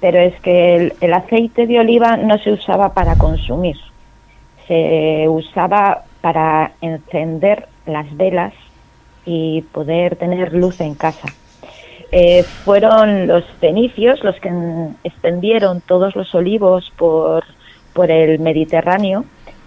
[0.00, 3.76] pero es que el, aceite de oliva no se usaba para consumir,
[4.66, 8.54] se usaba para encender las velas
[9.26, 11.28] y poder tener luz en casa.
[12.12, 14.50] Eh, fueron los fenicios los que
[15.04, 17.44] extendieron todos los olivos por,
[17.92, 19.24] por el Mediterráneo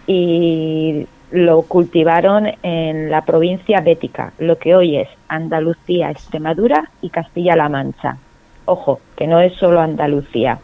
[0.08, 7.70] y lo cultivaron en la provincia bética, lo que hoy es Andalucía, Extremadura y Castilla-La
[7.70, 8.18] Mancha.
[8.66, 10.60] Ojo, que no es solo Andalucía.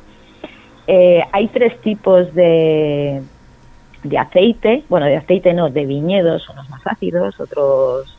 [0.88, 3.22] Eh, hay tres tipos de,
[4.04, 8.18] de aceite, bueno, de aceite no, de viñedos, unos más ácidos, otros,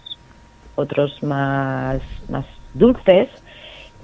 [0.76, 3.28] otros más, más dulces,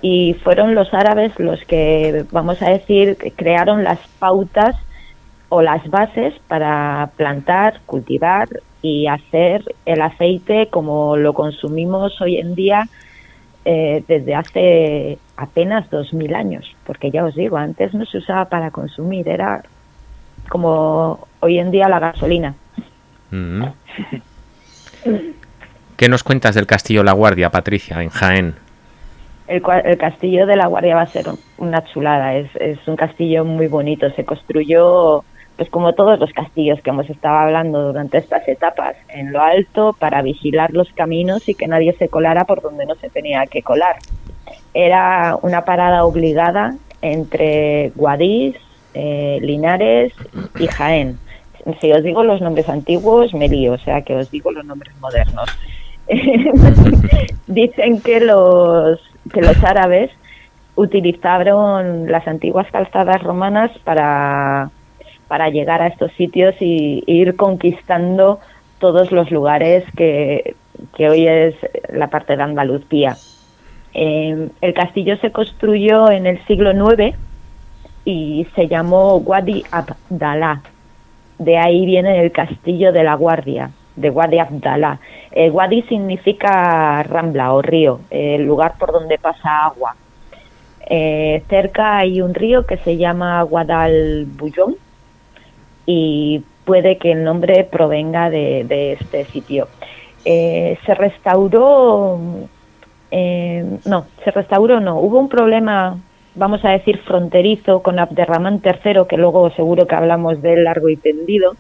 [0.03, 4.77] y fueron los árabes los que, vamos a decir, crearon las pautas
[5.49, 8.49] o las bases para plantar, cultivar
[8.83, 12.89] y hacer el aceite como lo consumimos hoy en día
[13.68, 18.70] eh, desde hace apenas 2.000 años, porque ya os digo, antes no se usaba para
[18.70, 19.64] consumir, era
[20.48, 22.55] como hoy en día la gasolina.
[23.33, 23.64] Mm.
[25.96, 28.55] ¿Qué nos cuentas del Castillo La Guardia, Patricia, en Jaén?
[29.48, 31.26] El, el, castillo de la Guardia va a ser
[31.59, 35.24] una chulada, es, es, un castillo muy bonito, se construyó
[35.57, 39.97] pues como todos los castillos que hemos estado hablando durante estas etapas, en lo alto
[39.99, 43.62] para vigilar los caminos y que nadie se colara por donde no se tenía que
[43.62, 43.97] colar.
[44.75, 48.59] Era una parada obligada entre Guadix,
[48.95, 50.12] eh, Linares
[50.59, 51.19] y Jaén.
[51.81, 54.95] Si os digo los nombres antiguos, me lío, o sea que os digo los nombres
[55.01, 55.49] modernos.
[57.47, 59.01] Dicen que los,
[59.33, 60.11] que los árabes
[60.77, 64.71] utilizaron las antiguas calzadas romanas para,
[65.29, 68.41] para llegar a estos sitios y, ir conquistando
[68.79, 70.55] todos los lugares que,
[70.97, 71.55] que hoy es
[71.89, 73.17] la parte de Andalucía.
[73.95, 77.17] Eh, el castillo se construyó en el siglo IX
[78.05, 80.61] y se llamó Wadi Abdallah.
[81.39, 85.01] De ahí viene el castillo de la Guardia, de Wadi Abdallah.
[85.33, 89.97] Eh, Wadi significa rambla o río, el lugar por donde pasa agua.
[90.89, 94.77] Eh, cerca hay un río que se llama Guadalbullón
[95.87, 99.68] y puede que el nombre provenga de, este sitio.
[100.25, 102.18] Eh, se restauró,
[103.12, 105.96] eh, no, se restauró, no, hubo un problema,
[106.35, 110.88] vamos a decir, fronterizo con Abderramán III, que luego seguro que hablamos de él largo
[110.88, 111.55] y tendido,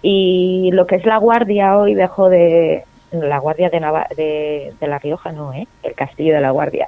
[0.00, 5.32] y lo que es la Guardia hoy dejó de, la Guardia de, de, La Rioja,
[5.32, 5.66] no, ¿eh?
[5.82, 6.86] el Castillo de la Guardia,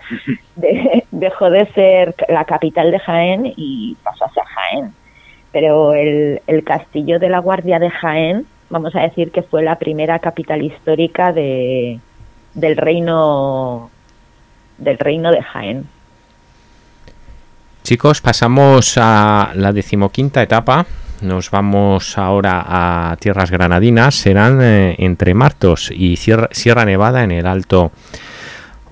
[1.10, 4.94] dejó de ser la capital de Jaén y pasó a ser Jaén.
[5.52, 9.76] Pero el, el Castillo de la Guardia de Jaén, vamos a decir que fue la
[9.76, 12.00] primera capital histórica de,
[12.54, 13.90] del reino
[14.78, 15.86] del reino de Jaén.
[17.82, 20.86] Chicos, pasamos a la decimoquinta etapa.
[21.22, 27.46] Nos vamos ahora a tierras granadinas, serán eh, entre Martos y Sierra, Nevada en el
[27.46, 27.90] Alto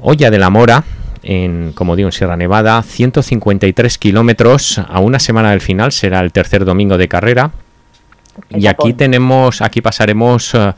[0.00, 0.82] Olla de la Mora,
[1.26, 6.32] en, como digo, en Sierra Nevada, 153 kilómetros a una semana del final, será el
[6.32, 7.50] tercer domingo de carrera.
[8.50, 10.72] Y aquí tenemos, aquí pasaremos eh,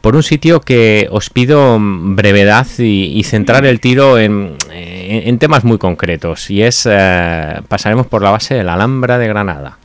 [0.00, 4.56] por un sitio que os pido brevedad y, centrar el tiro en,
[5.38, 6.50] temas muy concretos.
[6.50, 9.78] Y es, eh, pasaremos por la base de la Alhambra de Granada.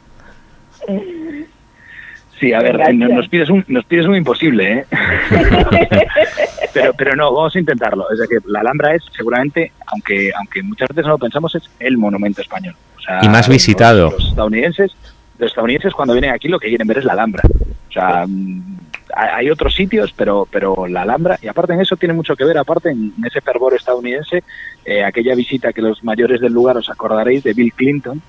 [2.40, 4.86] Sí, a ver, nos pides un, nos pides un imposible, ¿eh?
[6.74, 8.06] pero, pero no, vamos a intentarlo.
[8.12, 11.98] Es que la Alhambra es seguramente, aunque, aunque muchas veces no lo pensamos, es el
[11.98, 12.76] monumento español.
[13.22, 14.12] y más visitado.
[14.12, 14.92] Los, estadounidenses,
[15.38, 17.44] los estadounidenses cuando vienen aquí lo que quieren ver es la Alhambra.
[17.90, 18.78] O sea, mm,
[19.16, 22.58] hay otros sitios, pero, pero la Alhambra, y aparte en eso tiene mucho que ver,
[22.58, 24.44] aparte en, ese fervor estadounidense,
[24.86, 28.22] eh, aquella visita que los mayores del lugar os acordaréis de Bill Clinton,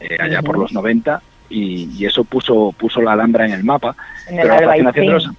[0.00, 1.20] eh, allá por los 90,
[1.50, 3.94] y, eso puso puso la Alhambra en el mapa.
[4.28, 5.30] pero la fascinación de los,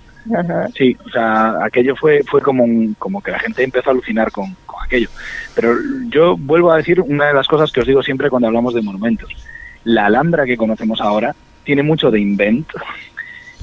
[0.76, 2.66] Sí, o sea, aquello fue fue como
[2.98, 5.10] como que la gente empezó a alucinar con, aquello.
[5.56, 5.76] Pero
[6.10, 8.82] yo vuelvo a decir una de las cosas que os digo siempre cuando hablamos de
[8.82, 9.30] monumentos.
[9.84, 12.80] La Alhambra que conocemos ahora tiene mucho de invento.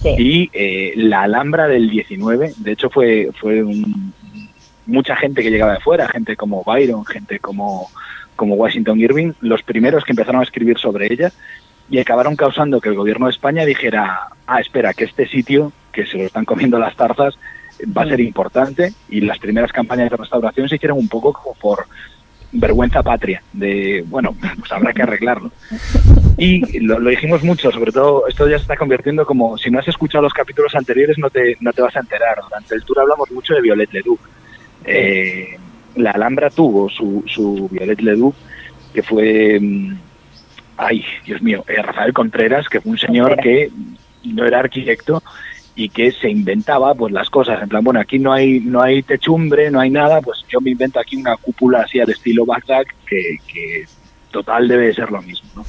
[0.05, 3.64] Y eh, la Alhambra del 19, de hecho fue fue
[4.87, 7.88] mucha gente que llegaba de fuera, gente como Byron, gente como
[8.35, 11.31] como Washington Irving, los primeros que empezaron a escribir sobre ella
[11.90, 16.07] y acabaron causando que el gobierno de España dijera, ah, espera, que este sitio, que
[16.07, 17.38] se lo están comiendo las tarzas,
[17.96, 18.26] va a ser mm.
[18.26, 21.87] importante y las primeras campañas de restauración se hicieron un poco como por
[22.52, 25.50] vergüenza patria, de, bueno, pues habrá que arreglarlo.
[26.37, 29.88] Y lo, dijimos mucho, sobre todo esto ya se está convirtiendo como, si no has
[29.88, 32.38] escuchado los capítulos anteriores no te, no te vas a enterar.
[32.42, 34.20] Durante el tour hablamos mucho de Violet Leduc.
[34.85, 35.59] Eh,
[35.96, 38.35] la Alhambra tuvo su, su Violet Leduc,
[38.92, 39.94] que fue mm,
[40.76, 43.70] ay, Dios mío, eh, Rafael Contreras, que fue un señor que
[44.24, 45.22] no era arquitecto
[45.74, 49.02] y que se inventaba pues las cosas en plan bueno aquí no hay no hay
[49.02, 52.85] techumbre no hay nada pues yo me invento aquí una cúpula así al estilo Bagdad
[53.06, 53.85] que, que
[54.30, 55.64] total debe de ser lo mismo ¿no?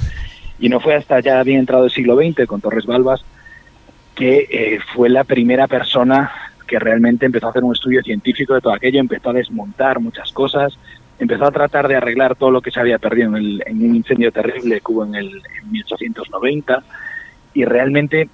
[0.59, 3.23] y no fue hasta ya bien entrado el siglo XX con Torres Balbas
[4.15, 6.31] que eh, fue la primera persona
[6.67, 10.33] que realmente empezó a hacer un estudio científico de todo aquello empezó a desmontar muchas
[10.33, 10.77] cosas
[11.19, 14.81] empezó a tratar de arreglar todo lo que se había perdido en, un incendio terrible
[14.81, 16.83] que hubo en, el, 1890
[17.53, 18.29] y realmente,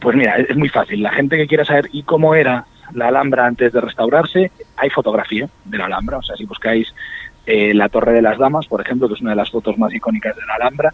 [0.00, 1.02] pues mira, es muy fácil.
[1.02, 5.48] La gente que quiera saber y cómo era la Alhambra antes de restaurarse, hay fotografía
[5.64, 6.94] de la Alhambra, o sea, si buscáis
[7.46, 9.92] eh, la Torre de las Damas, por ejemplo, que es una de las fotos más
[9.92, 10.92] icónicas de la Alhambra,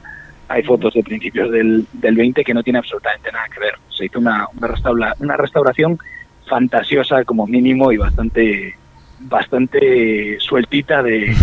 [0.48, 3.74] hay fotos de principios del, del 20 que no tiene absolutamente nada que ver.
[3.88, 5.98] Se hizo una, una, una restauración
[6.46, 8.76] fantasiosa como mínimo y bastante
[9.20, 11.34] bastante sueltita de,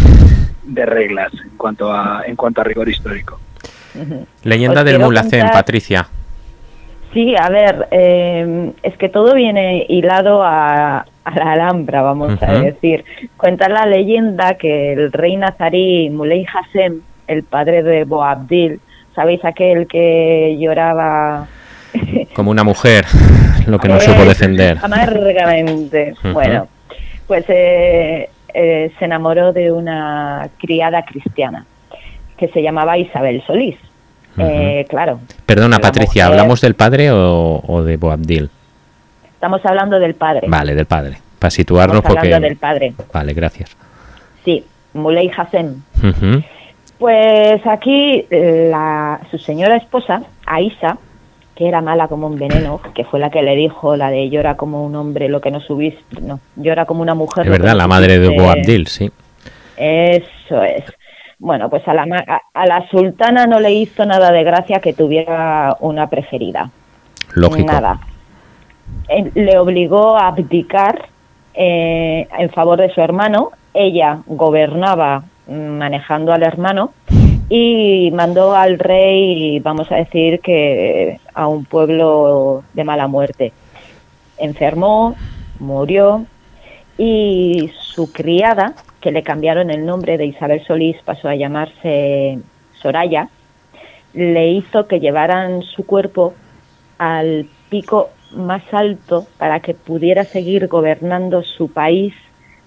[0.64, 3.40] de reglas en cuanto a en cuanto a rigor histórico.
[4.44, 6.08] Leyenda del Mulacén, Patricia.
[7.14, 12.54] Sí, a ver, eh, es que todo viene hilado a, a la Alhambra, vamos a
[12.54, 13.04] decir.
[13.36, 18.80] Cuenta la leyenda que el rey nazarí Muley Hassem, el padre de Boabdil,
[19.16, 21.48] ¿Sabéis aquel que lloraba?
[22.34, 23.06] Como una mujer,
[23.68, 24.78] lo que no supo defender.
[24.82, 26.14] Amargamente.
[26.32, 26.68] Bueno,
[27.28, 31.66] pues eh, eh, se enamoró de una criada cristiana
[32.38, 33.76] que se llamaba Isabel Solís.
[34.38, 35.20] Eh, claro.
[35.46, 38.50] Perdona, Patricia, ¿hablamos del padre o, de Boabdil?
[39.34, 40.48] Estamos hablando del padre.
[40.48, 41.18] Vale, del padre.
[41.40, 42.94] Para situarnos Estamos hablando del padre.
[43.12, 43.76] Vale, gracias.
[44.46, 44.64] Sí,
[44.94, 45.82] Muley Hassem.
[46.98, 50.98] Pues aquí la, su señora esposa, Aisa,
[51.56, 54.56] que era mala como un veneno, que fue la que le dijo la de llora
[54.56, 57.46] como un hombre lo que no subiste, no, llora como una mujer.
[57.46, 59.12] Es verdad, la madre de Boabdil, sí.
[59.78, 60.84] Eso es.
[61.42, 62.06] Bueno, pues a la,
[62.54, 66.70] a, la sultana no le hizo nada de gracia que tuviera una preferida.
[67.34, 67.66] Lógico.
[67.66, 68.00] Nada.
[69.34, 71.10] Le obligó a abdicar
[71.56, 73.54] eh, en favor de su hermano.
[73.74, 76.94] Ella gobernaba manejando al hermano
[77.50, 83.52] y mandó al rey, vamos a decir que a un pueblo de mala muerte.
[84.38, 85.16] Enfermó,
[85.60, 86.24] murió
[87.00, 92.40] y su criada, que le cambiaron el nombre de Isabel Solís, pasó a llamarse
[92.82, 93.30] Soraya,
[94.14, 96.34] le hizo que llevaran su cuerpo
[96.98, 102.14] al pico más alto para que pudiera seguir gobernando su país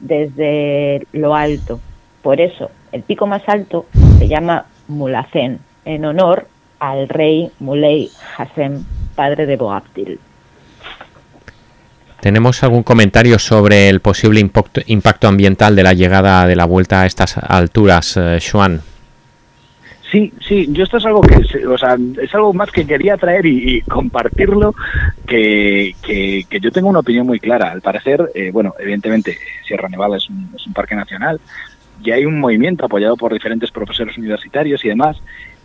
[0.00, 1.80] desde lo alto.
[2.22, 3.86] Por eso, el pico más alto
[4.18, 10.18] se llama Mulacén, en honor al rey Muley Hassem, padre de Boabdil.
[12.24, 17.06] ¿Tenemos algún comentario sobre el posible impacto, ambiental de la llegada de la vuelta a
[17.06, 18.38] estas alturas, eh,
[20.10, 23.44] Sí, sí, yo esto es algo que, o sea, es algo más que quería traer
[23.44, 24.74] y, compartirlo,
[25.26, 27.70] que, que, yo tengo una opinión muy clara.
[27.70, 29.36] Al parecer, eh, bueno, evidentemente
[29.68, 31.38] Sierra Nevada es un, es un parque nacional,
[32.02, 35.18] y hay un movimiento apoyado por diferentes profesores universitarios y demás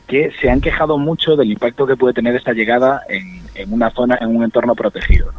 [0.10, 4.18] que se han quejado mucho del impacto que puede tener esta llegada en, una zona,
[4.20, 5.32] en un entorno protegido.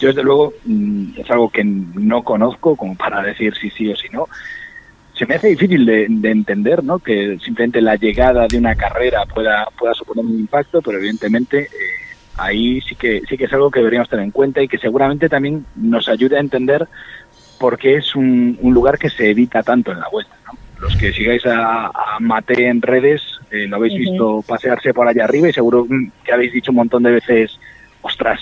[0.00, 3.96] Yo, desde luego, mm, es algo que no conozco como para decir si sí o
[3.96, 4.26] si no.
[5.14, 6.98] Se me hace difícil de, entender ¿no?
[6.98, 11.68] que simplemente la llegada de una carrera pueda, pueda suponer un impacto, pero evidentemente eh,
[12.38, 15.28] ahí sí que, sí que es algo que deberíamos tener en cuenta y que seguramente
[15.28, 16.88] también nos ayude a entender
[17.58, 20.34] porque es un, lugar que se evita tanto en la vuelta.
[20.80, 25.50] Los que sigáis a, Mate en redes eh, lo habéis visto pasearse por allá arriba
[25.50, 25.86] y seguro
[26.24, 27.60] que habéis dicho un montón de veces,
[28.00, 28.40] ostras,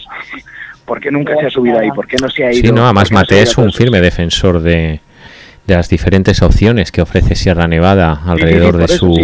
[0.88, 1.90] ¿por qué nunca se ha subido ahí?
[1.90, 2.66] ¿Por qué no se ha ido?
[2.66, 5.01] Sí, no, además Mate es un firme defensor de,
[5.66, 9.14] las diferentes opciones que ofrece Sierra Nevada alrededor de su...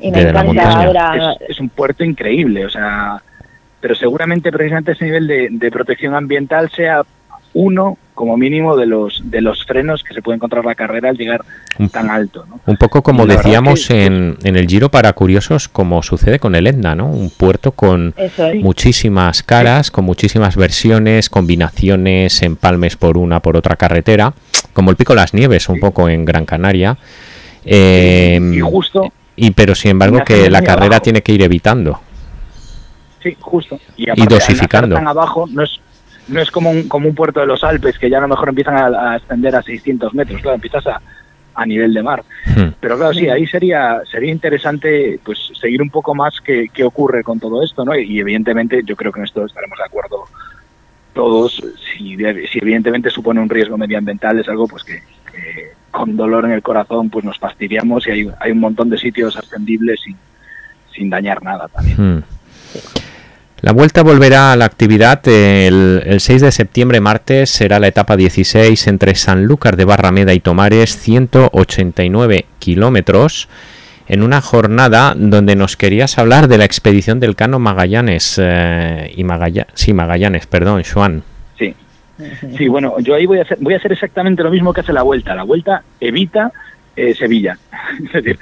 [0.00, 1.34] de la montaña.
[1.46, 3.22] Es, un puerto increíble, o sea,
[3.80, 7.04] pero seguramente precisamente ese nivel de, de protección ambiental sea
[7.58, 11.16] uno como mínimo de los de los frenos que se puede encontrar la carrera al
[11.16, 11.44] llegar
[11.90, 12.46] tan alto.
[12.66, 16.94] Un poco como decíamos en, en, el Giro para curiosos, como sucede con el Etna,
[16.94, 17.06] ¿no?
[17.06, 18.14] Un puerto con
[18.60, 24.34] muchísimas caras, con muchísimas versiones, combinaciones, empalmes por una, por otra carretera,
[24.72, 26.96] como el Pico Las Nieves, un poco en Gran Canaria.
[27.64, 29.12] Em, y justo.
[29.34, 32.00] Y pero sin embargo que la carrera tiene que ir evitando.
[33.20, 33.80] Sí, justo.
[33.96, 34.94] Y, dosificando.
[34.94, 35.80] Tan abajo no es
[36.28, 38.50] no es como un, como un puerto de los Alpes que ya a lo mejor
[38.50, 41.00] empiezan a, extender a 600 metros, claro, empiezas a,
[41.54, 42.22] a nivel de mar.
[42.46, 42.68] Hmm.
[42.80, 47.24] Pero claro, sí, ahí sería sería interesante pues seguir un poco más qué, qué ocurre
[47.24, 47.98] con todo esto, ¿no?
[47.98, 50.24] Y, evidentemente yo creo que en esto estaremos de acuerdo
[51.14, 51.60] todos,
[51.96, 55.02] si, si evidentemente supone un riesgo medioambiental es algo pues que,
[55.90, 59.36] con dolor en el corazón pues nos fastidiamos y hay, hay un montón de sitios
[59.36, 60.16] ascendibles sin,
[60.94, 62.18] sin dañar nada también.
[62.18, 62.22] Hmm.
[63.60, 68.86] La vuelta volverá a la actividad el, 6 de septiembre, martes, será la etapa 16
[68.86, 73.48] entre Sanlúcar de Barrameda y Tomares, 189 kilómetros,
[74.06, 79.24] en una jornada donde nos querías hablar de la expedición del Cano Magallanes, eh, y
[79.24, 81.24] Magallanes, sí, Magallanes, perdón, Juan.
[81.58, 81.74] Sí.
[82.56, 84.92] Sí, bueno, yo ahí voy a hacer, voy a hacer exactamente lo mismo que hace
[84.92, 85.34] la vuelta.
[85.34, 86.52] La vuelta evita
[86.98, 87.56] eh, Sevilla.
[88.04, 88.38] es decir,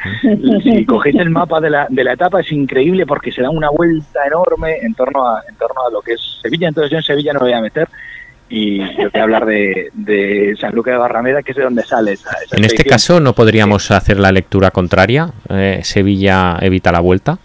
[0.62, 3.70] si cogéis el mapa de la, de la etapa es increíble porque se da una
[3.70, 6.68] vuelta enorme en torno a, en torno a lo que es Sevilla.
[6.68, 7.88] Entonces yo en Sevilla no me voy a meter
[8.48, 11.82] y yo voy a hablar de, de San Luque de Barrameda, que es de donde
[11.82, 15.30] sale esa, En este caso, ¿no podríamos hacer la lectura contraria?
[15.48, 17.38] Eh, Sevilla evita la vuelta.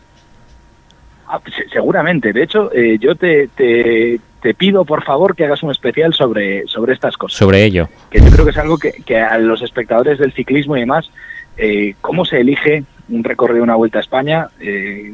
[1.27, 1.39] Ah,
[1.71, 2.33] seguramente.
[2.33, 4.19] De hecho, eh, yo te, te
[4.57, 7.37] pido por favor que hagas un especial sobre, sobre estas cosas.
[7.37, 7.87] Sobre ello.
[8.09, 11.09] Que yo creo que es algo que, que a los espectadores del ciclismo y demás,
[11.57, 15.13] eh, cómo se elige un recorrido de una vuelta a España, eh,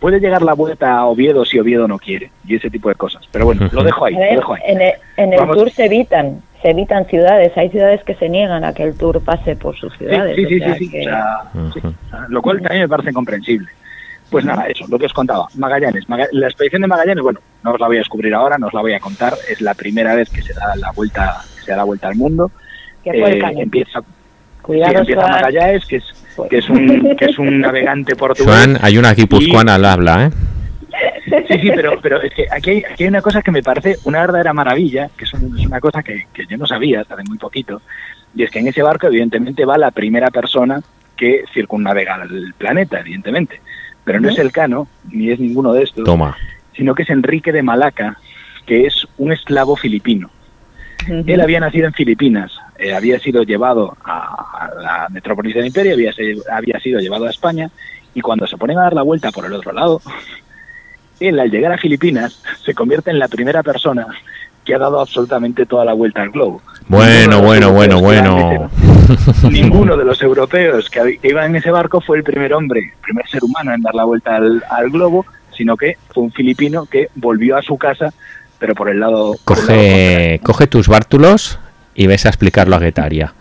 [0.00, 3.22] puede llegar la vuelta a Oviedo si Oviedo no quiere, y ese tipo de cosas.
[3.30, 4.14] Pero bueno, lo dejo ahí.
[4.14, 4.62] lo dejo ahí.
[5.16, 8.82] En el, tour se evitan, se evitan ciudades, hay ciudades que se niegan a que
[8.82, 10.36] el tour pase por sus ciudades.
[10.36, 11.80] Sí, sí, sí, sí,
[12.28, 13.68] lo cual también me parece comprensible.
[14.30, 15.46] Pues nada, eso, lo que os contaba.
[15.56, 16.04] Magallanes.
[16.32, 18.80] la expedición de Magallanes, bueno, no os la voy a descubrir ahora, no os la
[18.80, 19.34] voy a contar.
[19.48, 22.50] Es la primera vez que se da la vuelta, se da la vuelta al mundo.
[23.04, 24.00] Eh, empieza,
[24.66, 26.04] empieza Magallanes, que es,
[26.48, 28.78] que es un, que es un navegante portugués.
[28.80, 30.30] hay una guipuzcoana al habla, ¿eh?
[31.48, 33.96] Sí, sí, pero, pero es que aquí hay, aquí hay una cosa que me parece
[34.04, 37.38] una verdadera maravilla, que es, una cosa que, que, yo no sabía hasta de muy
[37.38, 37.82] poquito,
[38.34, 40.80] y es que en ese barco evidentemente va la primera persona
[41.16, 43.60] que circunnavega el planeta, evidentemente.
[44.04, 46.36] Pero no es el Cano, ni es ninguno de estos, Toma.
[46.76, 48.18] sino que es Enrique de Malaca,
[48.66, 50.30] que es un esclavo filipino.
[51.06, 56.12] Él había nacido en Filipinas, eh, había sido llevado a, la metrópolis del imperio, había,
[56.50, 57.70] había sido llevado a España,
[58.14, 60.00] y cuando se ponen a dar la vuelta por el otro lado,
[61.20, 64.06] él al llegar a Filipinas se convierte en la primera persona
[64.64, 66.62] que ha dado absolutamente toda la vuelta al globo.
[66.88, 68.70] Bueno, bueno, bueno, bueno.
[69.50, 73.28] Ninguno de los europeos que, iban en ese barco fue el primer hombre, el primer
[73.28, 77.56] ser humano en dar la vuelta al, globo, sino que fue un filipino que volvió
[77.56, 78.12] a su casa,
[78.58, 79.36] pero por el lado...
[79.44, 81.58] Coge, coge tus bártulos
[81.94, 83.34] y ves a explicarlo a Guetaria.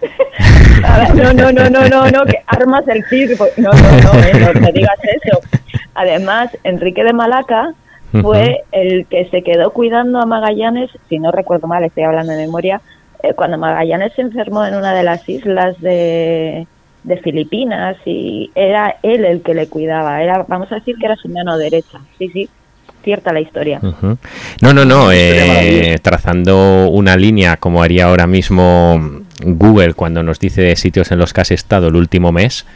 [1.14, 3.46] no, no, no, no, no, no, que armas el circo.
[3.56, 5.40] No, no, no, eh, no, digas eso.
[5.94, 7.72] Además, Enrique de Malaca
[8.22, 12.38] fue el que se quedó cuidando a Magallanes, si no recuerdo mal, estoy hablando de
[12.38, 12.80] memoria,
[13.22, 16.66] eh, cuando Magallanes se enfermó en una de las islas de,
[17.04, 21.16] de Filipinas y era él el que le cuidaba, era vamos a decir que era
[21.16, 22.48] su mano derecha, sí, sí,
[23.02, 23.80] cierta la historia.
[24.60, 30.74] No, no, no, eh, trazando una línea como haría ahora mismo Google cuando nos dice
[30.74, 32.66] sitios en los que has estado el último mes,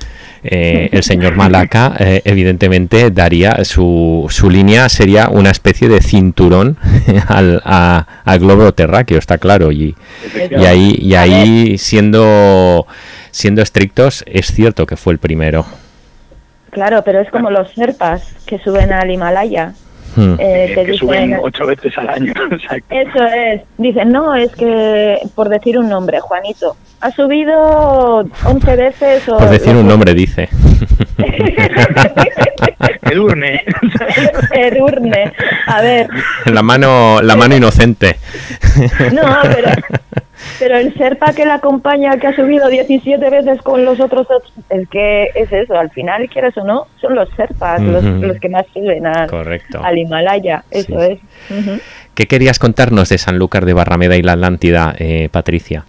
[0.43, 6.77] eh, el señor Malaca, eh, evidentemente daría su, su línea, sería una especie de cinturón
[7.29, 9.71] al, al globo terráqueo, está claro.
[9.73, 9.95] Y,
[10.51, 12.87] y ahí, y ahí siendo,
[13.31, 15.67] siendo estrictos, es cierto que fue el primero.
[16.71, 19.73] Claro, pero es como los serpas que suben al Himalaya.
[20.17, 20.35] Hmm.
[20.39, 22.33] Eh, que, suben ocho veces al año.
[22.91, 23.63] Eso es.
[23.79, 29.39] Dicen, no, es que, por decir un nombre, Juanito, ha subido 11 veces o...
[29.39, 30.49] Por decir un nombre, dice.
[33.11, 33.65] Edurne.
[34.53, 35.33] Edurne.
[35.67, 36.09] A ver.
[36.47, 38.17] La mano, la mano inocente.
[39.13, 39.71] No, pero,
[40.59, 44.27] pero el Serpa que la acompaña, que ha subido 17 veces con los otros,
[44.69, 48.49] es que es eso, al final, quieres o no, son los Serpas los, los, que
[48.49, 49.29] más suben al,
[49.83, 51.19] al Himalaya, eso es.
[52.15, 55.85] ¿Qué querías contarnos de Sanlúcar de Barrameda y la Atlántida, eh, Patricia?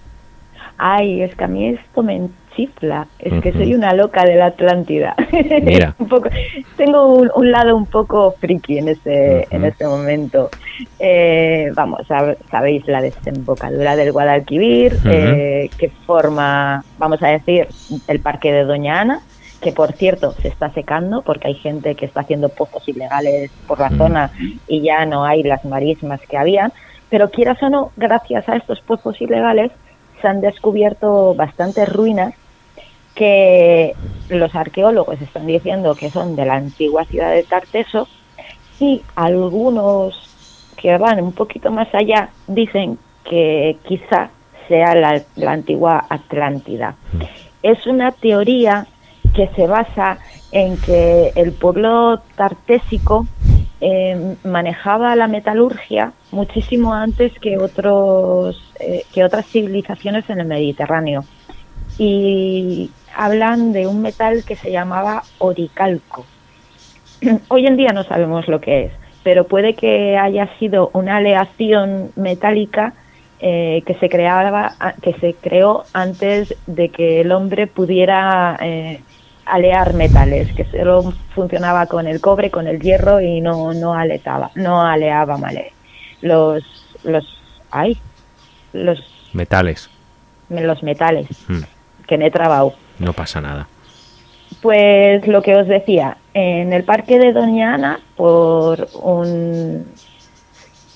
[0.84, 4.48] Ay, es que a mí esto me enchifla, es que soy una loca de la
[4.48, 5.16] Atlántida.
[5.62, 5.94] Mira.
[6.00, 6.28] un poco,
[6.76, 10.50] tengo un, lado un poco friki en este, en este momento.
[10.98, 12.08] Eh, vamos,
[12.50, 17.68] sabéis la desembocadura del Guadalquivir, eh, que forma, vamos a decir,
[18.08, 19.22] el Parque de Doña Ana,
[19.62, 23.80] que por cierto se está secando porque hay gente que está haciendo pozos ilegales por
[23.80, 24.32] la zona
[24.68, 26.72] y ya no hay las marismas que había.
[27.12, 29.72] Pero quieras o no, gracias a estos pozos ilegales,
[30.22, 32.34] se han descubierto bastantes ruinas
[33.16, 33.94] que
[34.30, 38.08] los arqueólogos están diciendo que son de la antigua ciudad de Tarteso
[38.80, 40.30] y algunos
[40.78, 44.30] que van un poquito más allá dicen que quizá
[44.68, 46.96] sea la, antigua Atlántida.
[47.62, 48.88] Es una teoría
[49.36, 50.18] que se basa
[50.52, 53.28] en que el pueblo tartésico
[53.84, 61.26] eh, manejaba la metalurgia muchísimo antes que otros eh, que otras civilizaciones en el Mediterráneo
[61.98, 66.26] y hablan de un metal que se llamaba oricalco.
[67.48, 68.92] Hoy en día no sabemos lo que es,
[69.24, 72.94] pero puede que haya sido una aleación metálica
[73.40, 78.60] eh, que se creaba que se creó antes de que el hombre pudiera
[79.52, 84.50] alear metales, que solo funcionaba con el cobre, con el hierro y no, no aletaba,
[84.56, 85.74] no aleaba male.
[86.22, 86.64] Los,
[87.04, 87.26] los,
[87.70, 87.98] ay,
[88.72, 89.00] los
[89.34, 89.90] metales.
[90.50, 91.62] Los metales, hmm.
[92.08, 92.74] que me he trabado.
[92.98, 93.68] No pasa nada.
[94.62, 99.86] Pues lo que os decía, en el parque de Doña Ana, por un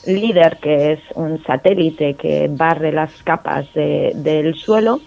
[0.05, 5.01] líder que es un satélite que barre las capas del suelo,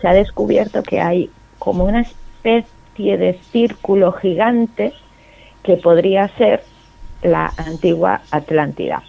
[0.00, 4.92] se ha descubierto que hay como una especie de círculo gigante
[5.62, 6.62] que podría ser
[7.22, 9.02] la antigua Atlántida.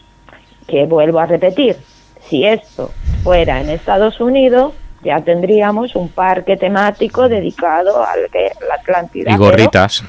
[0.67, 1.77] Que vuelvo a repetir,
[2.21, 2.91] si esto
[3.23, 4.73] fuera en Estados Unidos,
[5.03, 9.31] ya tendríamos un parque temático dedicado a la Atlántida.
[9.31, 10.03] Y gorritas.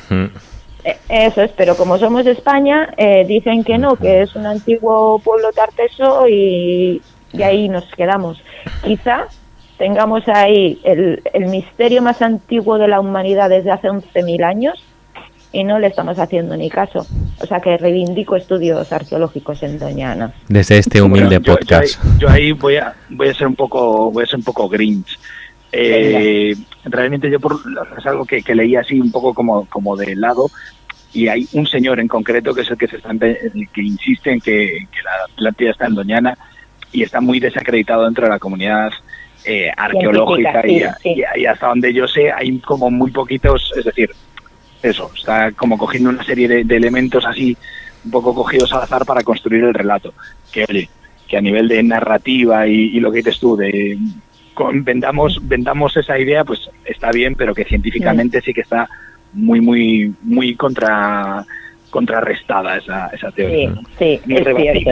[0.84, 4.46] Eh, eso es, pero como somos de España, eh, dicen que no, que es un
[4.46, 7.00] antiguo pueblo tarteso y,
[7.32, 8.42] y ahí nos quedamos.
[8.82, 9.28] Quizá
[9.82, 14.80] tengamos ahí el, el, misterio más antiguo de la humanidad desde hace 11.000 años
[15.50, 17.04] y no le estamos haciendo ni caso.
[17.40, 20.32] O sea que reivindico estudios arqueológicos en Doñana.
[20.46, 22.00] Desde este humilde podcast.
[22.20, 25.18] Yo, ahí, voy a voy a ser un poco voy a ser un poco grinch.
[25.72, 26.54] Eh,
[26.84, 27.56] realmente yo por,
[27.98, 30.48] es algo que, leí así un poco como, como de lado
[31.12, 34.40] y hay un señor en concreto que es el que se está, que insiste en
[34.40, 36.38] que, la Atlántida está en Doñana
[36.92, 38.92] y está muy desacreditado dentro de la comunidad
[39.44, 44.10] eh, arqueológica y, hasta donde yo sé hay como muy poquitos, es decir,
[44.82, 47.56] eso, está como cogiendo una serie de, elementos así
[48.04, 50.12] un poco cogidos al azar para construir el relato.
[50.52, 50.88] Que oye,
[51.28, 53.98] que a nivel de narrativa y, lo que dices tú, de
[54.74, 58.88] vendamos, vendamos esa idea, pues está bien, pero que científicamente sí, que está
[59.32, 61.44] muy, muy, muy contra
[61.90, 63.74] contrarrestada esa, esa teoría.
[63.98, 64.90] Sí, sí es cierto.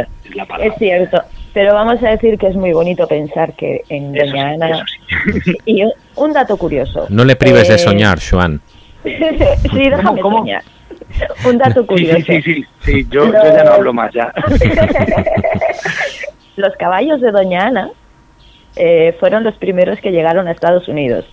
[0.61, 1.22] Es, cierto.
[1.53, 4.84] Pero vamos a decir que es muy bonito pensar que en Doña Ana...
[5.66, 5.82] y
[6.16, 7.07] un, dato curioso.
[7.09, 8.61] No le prives de eh, soñar, Joan.
[9.03, 9.11] sí,
[9.72, 10.62] déjame soñar.
[11.44, 12.24] Un dato curioso.
[12.26, 14.32] Sí, sí, sí, Yo, ya no hablo más ya.
[16.57, 17.90] los caballos de Doña Ana
[18.76, 21.24] eh, fueron los primeros que llegaron a Estados Unidos.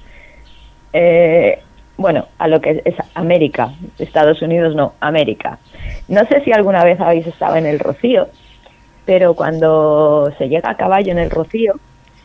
[0.93, 1.59] Eh,
[1.97, 5.59] bueno, a lo que es América, Estados Unidos no, América.
[6.07, 8.30] No sé si alguna vez habéis estado en el Rocío,
[9.08, 11.76] pero cuando se llega a caballo en el Rocío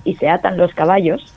[0.05, 1.33] y se atan los caballos,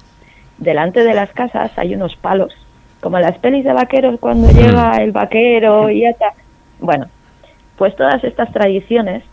[0.57, 2.51] delante de las casas hay unos palos,
[2.99, 6.33] como las pelis de vaqueros cuando llega el vaquero y ata.
[6.79, 7.05] Bueno,
[7.77, 9.23] pues todas estas tradiciones,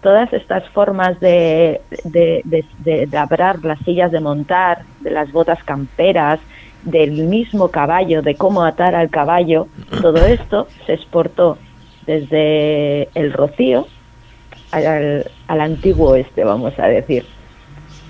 [0.00, 5.62] todas estas formas de, de, de, de labrar las sillas de montar, de las botas
[5.62, 6.40] camperas,
[6.84, 9.68] del mismo caballo, de cómo atar al caballo,
[10.00, 11.58] todo esto se exportó
[12.06, 13.86] desde el Rocío
[14.70, 17.24] al, antiguo oeste, vamos a decir.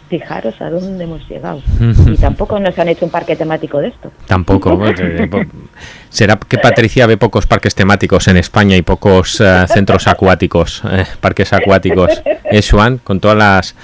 [0.09, 1.63] Fijaros a dónde hemos llegado.
[2.07, 4.11] Y tampoco nos han hecho un parque temático de esto.
[4.27, 4.77] Tampoco.
[6.09, 11.05] Será que Patricia ve pocos parques temáticos en España y pocos eh, centros acuáticos, eh,
[11.21, 12.23] parques acuáticos.
[12.43, 13.77] Es Juan, con todas las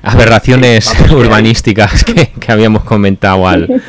[0.00, 3.82] aberraciones urbanísticas que, habíamos comentado al,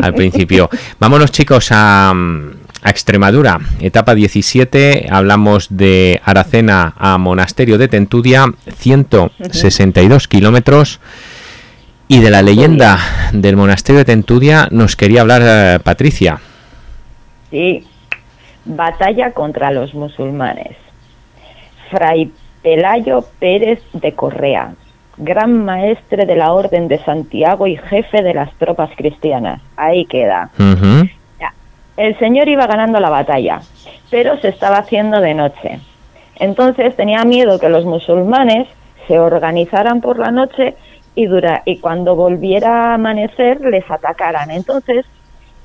[0.00, 0.70] al principio.
[1.00, 2.14] Vámonos chicos a,
[2.86, 8.44] a Extremadura, etapa 17, hablamos de Aracena a Monasterio de Tentudia,
[8.76, 11.00] 162 kilómetros.
[12.06, 12.98] Y de la leyenda
[13.32, 16.38] del monasterio de Tentudia nos quería hablar eh, Patricia.
[17.50, 17.84] Sí,
[18.64, 20.76] batalla contra los musulmanes.
[21.90, 22.30] Fray
[22.62, 24.74] Pelayo Pérez de Correa,
[25.16, 29.60] gran maestre de la Orden de Santiago y jefe de las tropas cristianas.
[29.76, 30.50] Ahí queda.
[31.96, 33.60] El señor iba ganando la batalla,
[34.10, 35.80] pero se estaba haciendo de noche.
[36.36, 38.68] Entonces tenía miedo que los musulmanes
[39.08, 40.74] se organizaran por la noche
[41.14, 44.50] y, dura, y cuando volviera a amanecer les atacaran.
[44.50, 45.06] Entonces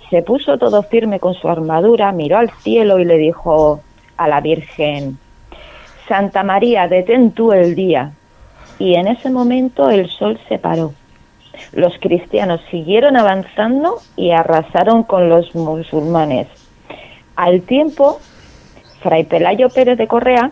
[0.10, 3.82] se puso todo firme con su armadura, miró al cielo y le dijo
[4.18, 5.18] a la Virgen,
[6.08, 8.12] Santa María, detén tú el día,
[8.80, 10.94] y en ese momento el sol se paró.
[11.74, 16.48] Los cristianos siguieron avanzando y arrasaron con los musulmanes.
[17.36, 18.20] Al tiempo,
[19.02, 20.52] Fray Pelayo Pérez de Correa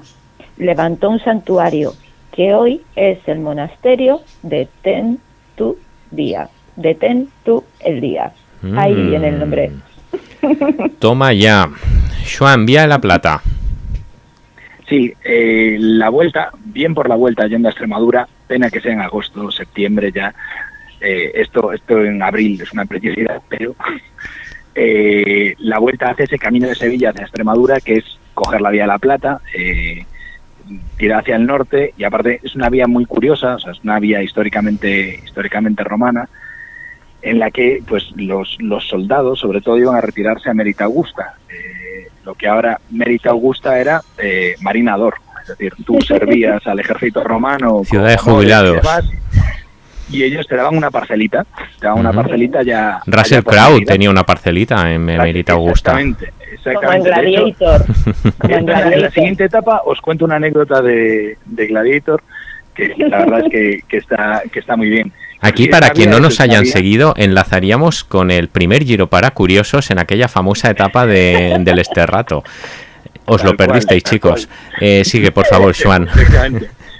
[0.57, 1.93] levantó un santuario
[2.31, 5.19] que hoy es el monasterio de Ten
[5.55, 5.77] Tu
[6.11, 8.31] Día, de Ten Tu el Día.
[8.75, 9.71] Ahí viene el nombre.
[10.99, 11.69] Toma ya.
[12.37, 13.41] Juan, vía la plata.
[14.87, 19.01] Sí, eh, la vuelta, bien por la vuelta yendo a Extremadura, pena que sea en
[19.01, 20.33] agosto o septiembre ya.
[21.01, 23.75] Eh, esto, esto en abril es una preciosidad, pero
[24.75, 28.83] eh, la vuelta hace ese camino de Sevilla hacia Extremadura, que es coger la vía
[28.83, 30.05] de la Plata, eh,
[30.97, 33.99] tirar hacia el norte, y aparte es una vía muy curiosa, o sea, es una
[33.99, 36.29] vía históricamente, históricamente romana,
[37.21, 41.35] en la que pues los, los soldados sobre todo iban a retirarse a Mérita Augusta.
[41.49, 47.23] Eh, lo que ahora Mérita Augusta era eh, marinador, es decir, tú servías al ejército
[47.23, 47.83] romano.
[47.83, 48.81] Ciudad de jubilados.
[50.11, 51.45] Y ellos te daban una parcelita,
[51.79, 53.01] te daban una parcelita ya...
[53.05, 55.99] Russell Crowe tenía una parcelita en Mérita Augusta.
[55.99, 56.75] Exactamente, exactamente.
[56.75, 57.85] Como en Gladiator.
[58.49, 62.23] en, la siguiente etapa os cuento una anécdota de, de Gladiator
[62.75, 65.11] que la verdad es que, que, está, que está muy bien.
[65.41, 69.99] Aquí, para quien no nos hayan seguido, enlazaríamos con el primer Giro para Curiosos en
[69.99, 72.43] aquella famosa etapa de, del Esterrato.
[73.25, 74.49] Os lo perdisteis, chicos.
[74.81, 76.09] Eh, sigue, por favor, Juan.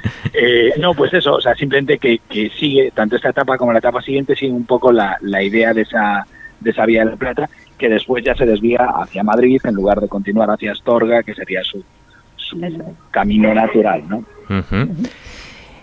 [0.32, 2.20] Eh, no, pues eso, o sea, simplemente que,
[2.58, 5.82] sigue, tanto esta etapa como la etapa siguiente, sigue un poco la, la idea de
[5.82, 6.26] esa,
[6.60, 10.00] de esa vía de la plata, que después ya se desvía hacia Madrid en lugar
[10.00, 11.84] de continuar hacia Astorga, que sería su,
[12.36, 12.60] su
[13.12, 14.24] camino natural, ¿no?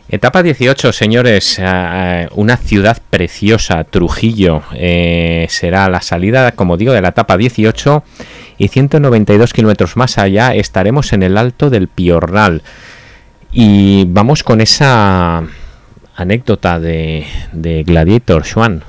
[0.09, 1.61] Etapa 18, señores,
[2.37, 4.63] una ciudad preciosa, Trujillo,
[5.49, 8.05] será la salida, como digo, de la etapa 18
[8.59, 12.63] y 192 kilómetros más allá estaremos en el alto del Piornal.
[13.59, 15.43] Y vamos con esa
[16.15, 17.25] anécdota de,
[17.87, 18.83] Gladiator, Juan.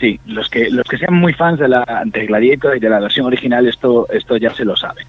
[0.00, 2.98] Sí, los que los que sean muy fans de la de Gladiator y de la
[2.98, 5.06] versión original esto esto ya se lo saben.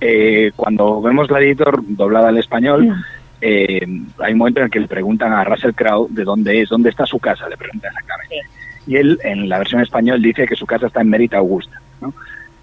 [0.00, 3.04] Eh, cuando vemos Gladiator doblada al español, mm.
[3.42, 3.86] eh,
[4.18, 6.90] hay un momento en el que le preguntan a Russell Crowe de dónde es, dónde
[6.90, 8.40] está su casa, le preguntan exactamente.
[8.88, 11.80] Y él en la versión español dice que su casa está en Mérida Augusta.
[12.00, 12.12] ¿no?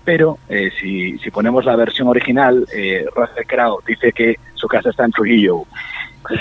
[0.04, 4.90] Pero eh, si, si, ponemos la versión original, eh, Russell Crowe dice que su casa
[4.90, 5.64] está en Trujillo.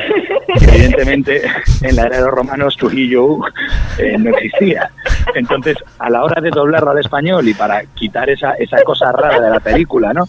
[0.61, 1.43] Evidentemente,
[1.83, 3.39] en la era de los romanos, Trujillo
[3.99, 4.91] eh, no existía.
[5.35, 9.41] Entonces, a la hora de doblarlo al español y para quitar esa, esa cosa rara
[9.41, 10.27] de la película, ¿no?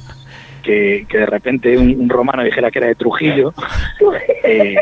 [0.61, 3.53] Que, que de repente un, romano dijera que era de Trujillo,
[4.43, 4.75] eh,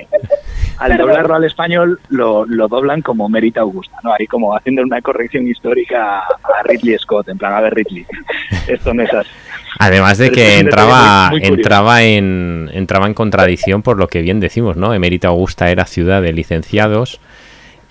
[0.78, 4.14] al doblarlo al español lo, lo doblan como Mérita Augusta, ¿no?
[4.14, 8.06] Ahí como haciendo una corrección histórica a Ridley Scott, en plan, a ver Ridley,
[8.68, 9.30] esto no es así.
[9.78, 14.94] Además de que entraba, entraba, en, entraba en contradicción por lo que bien decimos, ¿no?
[14.94, 17.22] Emérita Augusta era ciudad de licenciados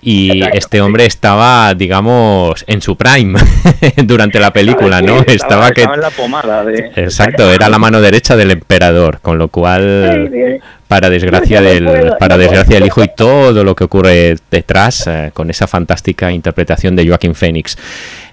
[0.01, 3.39] y este hombre estaba, digamos, en su prime
[4.03, 5.21] durante la película, ¿no?
[5.27, 5.83] Estaba, que...
[5.83, 6.91] en la pomada de...
[6.95, 12.75] Exacto, era la mano derecha del emperador, con lo cual, para desgracia del, para desgracia
[12.75, 17.35] del hijo y todo lo que ocurre detrás, eh, con esa fantástica interpretación de Joaquín
[17.35, 17.77] Phoenix.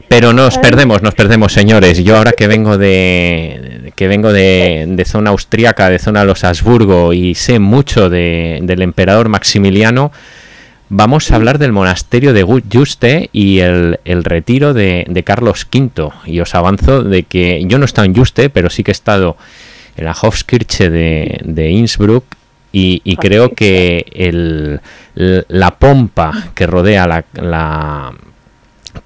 [0.08, 2.02] Pero nos perdemos, nos perdemos, señores.
[2.04, 6.44] Yo ahora que vengo de que vengo de, de zona austríaca, de zona de los
[6.44, 10.12] Habsburgo y sé mucho de, del emperador Maximiliano,
[10.88, 16.10] vamos a hablar del monasterio de Juste y el, retiro de, Carlos V.
[16.26, 18.92] Y os avanzo de que yo no he estado en Juste, pero sí que he
[18.92, 19.36] estado
[19.96, 22.24] en la Hofskirche de, de Innsbruck
[22.72, 24.80] y, creo que el,
[25.14, 28.12] la pompa que rodea la, la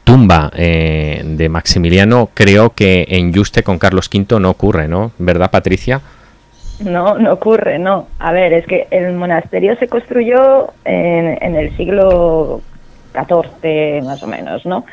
[0.02, 5.12] tumba eh, de Maximiliano creo que en Juste con Carlos V no ocurre, ¿no?
[5.18, 6.00] ¿Verdad, Patricia?
[6.80, 8.06] No, no ocurre, no.
[8.18, 12.60] A ver, es que el monasterio se construyó en, el siglo
[13.12, 14.84] XIV, más o menos, ¿no?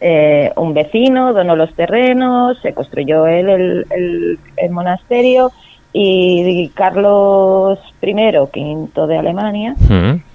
[0.00, 5.50] Eh, un vecino donó los terrenos, se construyó él el, el, monasterio
[5.92, 8.14] y Carlos I,
[8.52, 9.76] quinto de Alemania,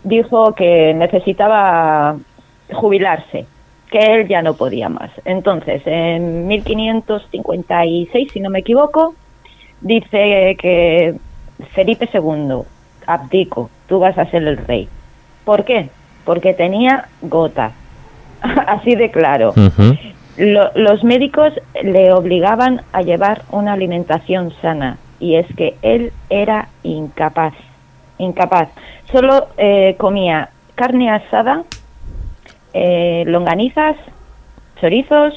[0.03, 2.15] dijo que necesitaba
[2.71, 3.45] jubilarse,
[3.91, 5.11] que él ya no podía más.
[5.25, 9.15] Entonces, en 1556, si no me equivoco,
[9.81, 11.15] dice que
[11.73, 12.61] Felipe II,
[13.05, 14.87] abdico, tú vas a ser el rey.
[15.45, 15.89] ¿Por qué?
[16.25, 17.71] Porque tenía gota,
[18.67, 19.53] así de claro.
[20.37, 21.53] los médicos
[21.83, 27.53] le obligaban a llevar una alimentación sana y es que él era incapaz,
[28.17, 28.69] incapaz.
[29.11, 31.63] Solo eh, comía carne asada,
[32.73, 33.97] eh, longanizas,
[34.79, 35.33] chorizos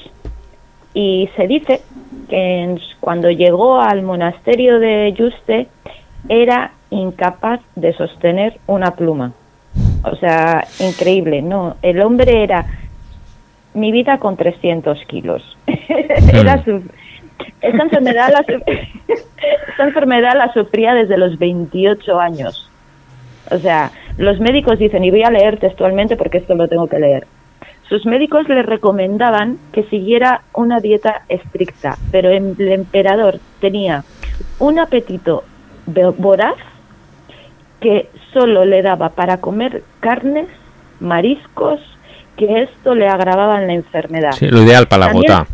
[0.95, 1.81] y se dice
[2.29, 5.69] que cuando llegó al monasterio de Juste
[6.29, 9.33] era incapaz de sostener una pluma.
[10.05, 11.77] O sea, increíble, ¿no?
[11.83, 12.67] El hombre era
[13.75, 15.57] mi vida con 300 kilos.
[15.67, 16.65] era hmm.
[16.65, 16.83] su,
[17.61, 18.41] esta, enfermedad la,
[19.69, 22.71] esta enfermedad la sufría desde los 28 años.
[23.51, 26.99] O sea, los médicos dicen, y voy a leer textualmente porque esto lo tengo que
[26.99, 27.27] leer.
[27.89, 34.05] Sus médicos le recomendaban que siguiera una dieta estricta, pero el emperador tenía
[34.59, 35.45] un apetito
[35.87, 36.57] voraz
[37.81, 40.49] que solo le daba para comer carnes,
[41.01, 41.81] mariscos,
[42.37, 44.33] que esto le agravaba la enfermedad.
[44.33, 45.47] Sí, lo ideal para la gota.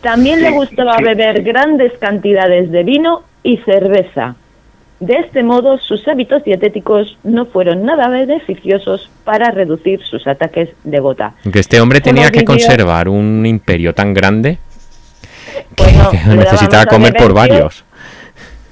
[0.00, 4.34] También le gustaba beber grandes cantidades de vino y cerveza.
[5.00, 10.98] De este modo, sus hábitos dietéticos no fueron nada beneficiosos para reducir sus ataques de
[10.98, 11.34] gota.
[11.52, 14.58] Que este hombre tenía que conservar un imperio tan grande
[15.76, 15.84] que
[16.36, 17.84] necesitaba comer por varios.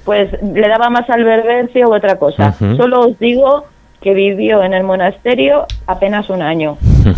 [0.04, 2.54] Pues le daba más al berbercio u otra cosa.
[2.76, 3.66] Solo os digo
[4.00, 6.76] que vivió en el monasterio apenas un año.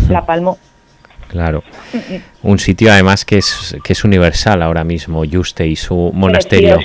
[0.09, 0.57] La palmó.
[1.27, 1.63] Claro.
[2.41, 6.79] Un sitio además que es que es universal ahora mismo, Juste y su monasterio.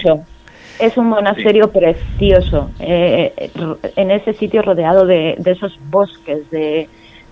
[0.78, 3.50] Es un monasterio precioso, eh, eh,
[3.96, 6.88] en ese sitio rodeado de, esos bosques, de,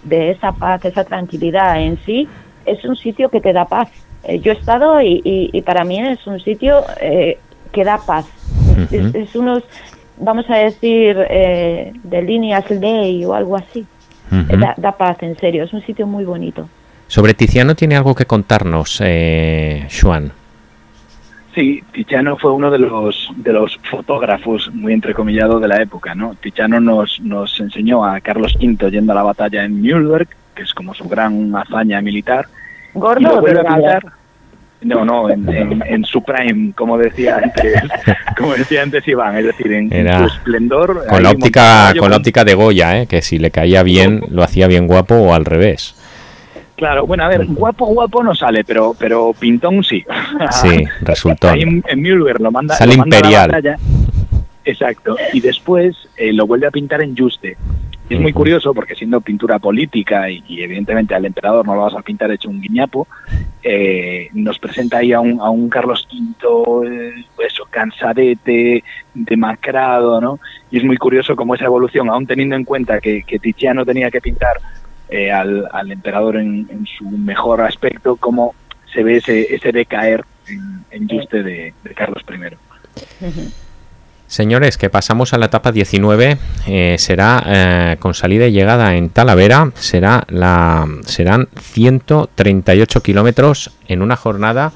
[0.08, 2.28] esa paz, esa tranquilidad en sí,
[2.66, 3.88] es un sitio que te da paz.
[4.24, 6.84] Eh, yo he estado y, para mí es un sitio
[7.72, 8.26] que da paz.
[8.90, 9.64] es, unos,
[10.18, 13.84] vamos a decir, de líneas ley o algo así.
[14.30, 16.68] da, da, paz, en serio, es un sitio muy bonito.
[17.08, 19.02] Sobre Tiziano tiene algo que contarnos,
[20.00, 20.32] Juan.
[21.54, 26.34] Sí, Tiziano fue uno de los de los fotógrafos muy entrecomillado de la época, ¿no?
[26.34, 30.72] Tiziano nos, nos enseñó a Carlos V yendo a la batalla en Mühlberg, que es
[30.72, 32.46] como su gran hazaña militar.
[32.94, 33.42] ¿Gordo o
[34.80, 37.82] No, no, en, su prime, como decía antes,
[38.36, 41.06] como decía antes Iván, es decir, en, su esplendor.
[41.06, 43.06] Con la óptica, con la óptica de Goya, ¿eh?
[43.06, 45.96] que si le caía bien, lo hacía bien guapo o al revés.
[46.82, 50.04] Claro, bueno, a ver, guapo, guapo no sale, pero pero pintón sí.
[50.50, 51.50] Sí, resultó.
[51.50, 53.78] en, en Mühlberg lo manda, sale imperial.
[54.64, 55.16] Exacto.
[55.32, 57.56] Y después eh, lo vuelve a pintar en Juste.
[58.10, 62.02] es muy curioso porque siendo pintura política y, evidentemente al emperador no lo vas a
[62.02, 63.06] pintar hecho un guiñapo,
[63.62, 67.12] eh, nos presenta ahí a un, a un Carlos V, eh,
[67.46, 68.82] eso, cansadete,
[69.14, 70.40] demacrado, ¿no?
[70.72, 74.10] Y es muy curioso cómo esa evolución, aún teniendo en cuenta que, que Tiziano tenía
[74.10, 74.58] que pintar
[75.32, 78.54] al, al, emperador en, su mejor aspecto, cómo
[78.92, 82.56] se ve ese, ese decaer en, en Juste de, de Carlos I.
[84.32, 89.10] Señores, que pasamos a la etapa 19, eh, será eh, con salida y llegada en
[89.10, 94.72] Talavera, será la, serán 138 kilómetros en una jornada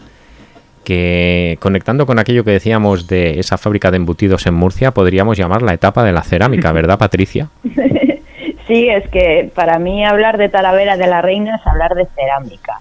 [0.85, 5.63] que, conectando con aquello que decíamos de esa fábrica de embutidos en Murcia, podríamos llamar
[5.63, 7.49] la etapa de la cerámica, ¿verdad, Patricia?
[8.67, 12.81] Sí, es que para mí hablar de Talavera de la Reina es hablar de cerámica.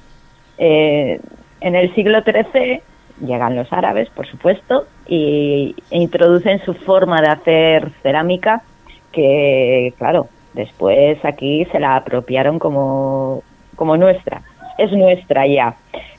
[0.57, 1.19] Eh,
[1.61, 2.81] en el siglo XIII
[3.21, 8.63] llegan los árabes, por supuesto, y introducen su forma de hacer cerámica,
[9.11, 13.43] que claro, después aquí se la apropiaron como,
[13.75, 14.41] como nuestra,
[14.79, 15.75] es nuestra ya.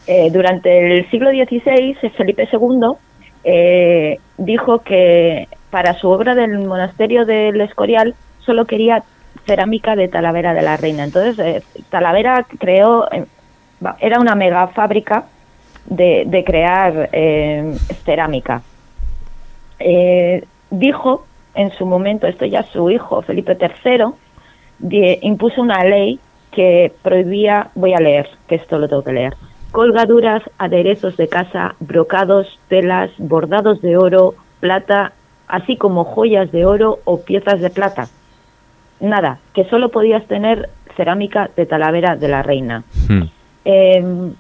[0.07, 2.93] Eh, durante el siglo XVI, Felipe II
[3.43, 9.03] eh, dijo que para su obra del monasterio del Escorial solo quería
[9.47, 11.05] cerámica de Talavera de la Reina.
[11.05, 13.09] Entonces, eh, Talavera creó,
[14.01, 15.25] era una mega fábrica
[15.87, 18.63] de, crear eh, cerámica.
[19.79, 26.21] Eh, dijo en su momento, esto ya su hijo, Felipe III, impuso una ley
[26.51, 29.35] que prohibía, voy a leer, que esto lo tengo que leer,
[29.73, 35.13] colgaduras, aderezos de casa, brocados, telas, bordados de oro, plata,
[35.49, 38.09] así como joyas de oro o piezas de plata.
[39.01, 42.83] Nada, que solo podías tener cerámica de Talavera de la Reina.
[43.09, 43.23] Hmm.
[43.65, 44.35] Em,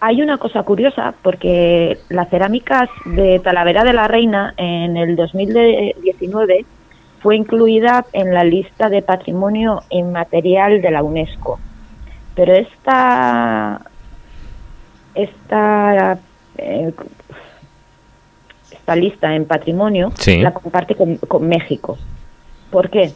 [0.00, 6.66] hay una cosa curiosa porque las cerámicas de Talavera de la Reina en el 2019
[7.20, 11.58] fue incluida en la lista de patrimonio inmaterial de la UNESCO.
[12.34, 13.80] Pero esta
[15.14, 16.18] esta
[16.58, 16.92] eh,
[18.70, 21.96] esta lista en patrimonio la comparte con, con México.
[22.70, 23.12] ¿Por qué?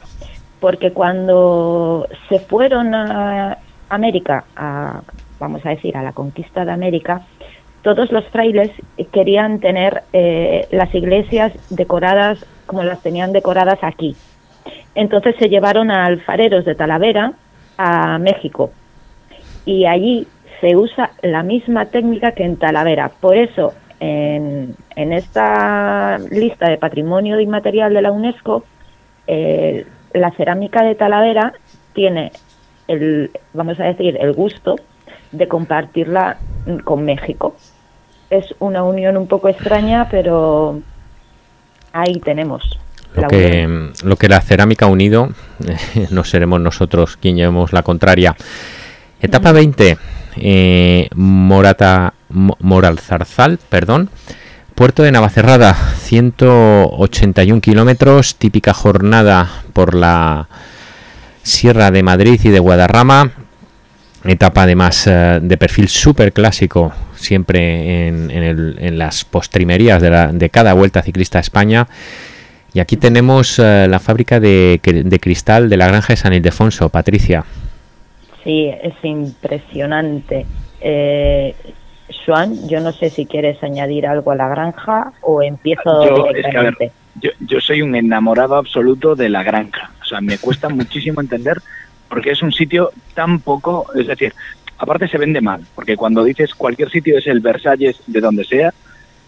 [0.61, 5.03] Porque cuando se fueron a América a
[5.39, 7.23] vamos a decir, a la conquista de América,
[7.83, 8.71] todos los frailes
[9.13, 14.17] querían tener eh, las iglesias decoradas como las tenían decoradas aquí.
[14.95, 17.33] Entonces se llevaron a alfareros de Talavera
[17.77, 18.73] a México
[19.65, 20.27] y allí
[20.61, 23.11] se usa la misma técnica que en Talavera.
[23.21, 28.65] Por eso en, en esta lista de patrimonio inmaterial de la UNESCO,
[29.29, 31.53] eh, la cerámica de Talavera
[31.93, 32.33] tiene
[32.87, 34.77] el, vamos a decir, el gusto
[35.33, 36.39] de compartirla
[36.85, 37.57] con México.
[38.31, 40.81] Es una unión un poco extraña, pero
[41.93, 42.79] ahí tenemos.
[43.15, 45.31] Lo que, lo que la cerámica ha unido,
[46.11, 48.37] no seremos nosotros quien llevemos la contraria.
[49.21, 49.99] Etapa 20,
[50.37, 54.11] eh, Morata, Moral Zarzal, perdón.
[54.79, 60.49] Puerto de Navacerrada, 181 kilómetros, típica jornada por la
[61.43, 63.33] Sierra de Madrid y de Guadarrama,
[64.25, 71.39] etapa además eh, de perfil súper clásico, siempre en, las postrimerías de, cada vuelta ciclista
[71.39, 71.89] a España.
[72.73, 74.79] Y aquí tenemos eh, la fábrica de,
[75.21, 77.45] cristal de la granja de San Ildefonso, Patricia.
[78.45, 80.47] Sí, es impresionante.
[80.81, 81.53] Eh,
[82.25, 86.93] Juan, yo no sé si quieres añadir algo a la granja o empiezo directamente.
[87.21, 89.91] yo, yo soy un enamorado absoluto de la granja.
[90.03, 91.59] O sea, me cuesta muchísimo entender
[92.09, 94.35] porque es un sitio tan poco, es decir,
[94.79, 98.73] aparte se vende mal, porque cuando dices cualquier sitio es el Versalles de donde sea,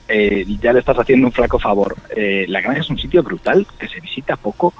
[0.08, 1.94] eh, ya le estás haciendo un flaco favor.
[2.16, 4.74] Eh, la granja es un sitio brutal, que se visita poco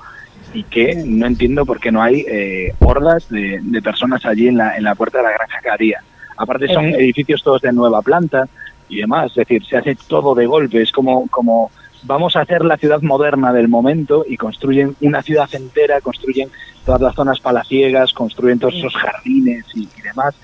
[0.53, 4.77] y que no entiendo por qué no hay eh, hordas de, personas allí en la,
[4.77, 6.03] en la puerta de la granja cada día.
[6.41, 8.49] Aparte son edificios todos de nueva planta
[8.89, 11.71] y demás, es decir, se hace todo de golpe, es como, como
[12.05, 16.49] vamos a hacer la ciudad moderna del momento y construyen una ciudad entera, construyen
[16.87, 20.35] todas las zonas palaciegas, construyen todos esos jardines y, demás.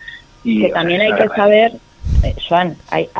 [0.44, 1.72] Y, que también hay que saber
[2.22, 2.76] eh, Juan,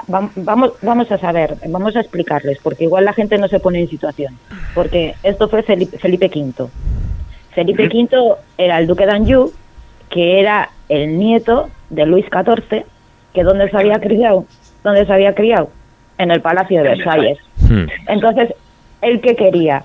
[0.06, 3.88] vamos, vamos a saber, vamos a explicarles, porque igual la gente no se pone en
[3.88, 4.38] situación.
[4.74, 6.68] Porque esto fue Felipe, Felipe V.
[7.54, 9.52] Felipe V era el duque de Anjou,
[10.10, 12.84] que era el nieto de Luis XIV,
[13.32, 14.44] que donde se había criado,
[14.82, 15.70] donde se había criado,
[16.18, 17.38] en el Palacio de Versalles.
[17.68, 17.86] Hmm.
[18.08, 18.54] Entonces,
[19.02, 19.84] él que quería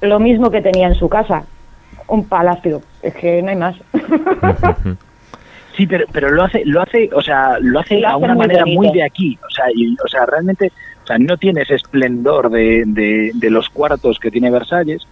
[0.00, 1.44] lo mismo que tenía en su casa,
[2.08, 3.76] un palacio, es que no hay más.
[5.76, 8.92] Sí, pero, pero lo hace, lo hace, o sea, lo hace, de una manera muy
[8.92, 10.70] de aquí, o sea, y, o sea, realmente,
[11.02, 15.08] o sea, no tiene ese esplendor de, de, los cuartos que tiene Versalles,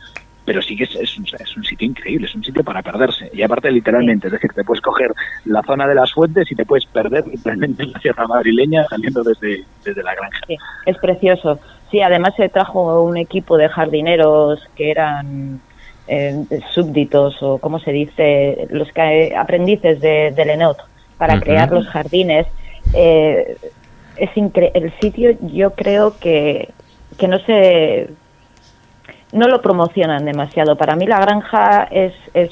[0.51, 3.30] pero sí que es, es, un, es, un, sitio increíble, es un sitio para perderse.
[3.32, 5.12] Y aparte, literalmente, es decir, te puedes coger
[5.44, 9.22] la zona de las fuentes y te puedes perder literalmente en la sierra madrileña saliendo
[9.22, 10.40] desde, desde la granja.
[10.48, 11.61] Sí, es precioso.
[11.92, 15.61] Sí, además se trajo un equipo de jardineros que eran
[16.09, 16.44] eh,
[16.74, 20.74] súbditos o, como se dice, los que, aprendices de, de
[21.16, 22.48] para crear los jardines.
[22.92, 23.57] Eh,
[24.16, 26.70] es el sitio yo creo que,
[27.18, 28.09] que no se
[29.33, 30.76] no lo promocionan demasiado.
[30.76, 32.51] Para mí la granja es, es,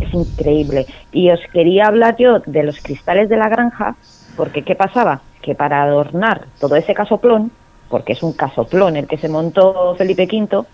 [0.00, 0.86] es increíble.
[1.12, 3.96] Y os quería hablar yo de los cristales de la granja,
[4.36, 5.20] porque ¿qué pasaba?
[5.42, 7.50] Que para adornar todo ese casoplón,
[7.88, 10.64] porque es un casoplón el que se montó Felipe V,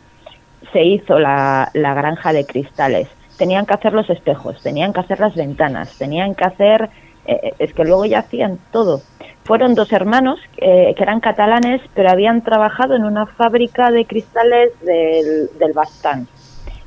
[0.72, 3.08] se hizo la, granja de cristales.
[3.36, 6.90] Tenían que hacer los espejos, tenían que hacer las ventanas, tenían que hacer...
[7.26, 9.02] Eh, es que luego ya hacían todo.
[9.50, 14.70] Fueron dos hermanos eh, que eran catalanes, pero habían trabajado en una fábrica de cristales
[14.80, 16.28] del, del Bastán.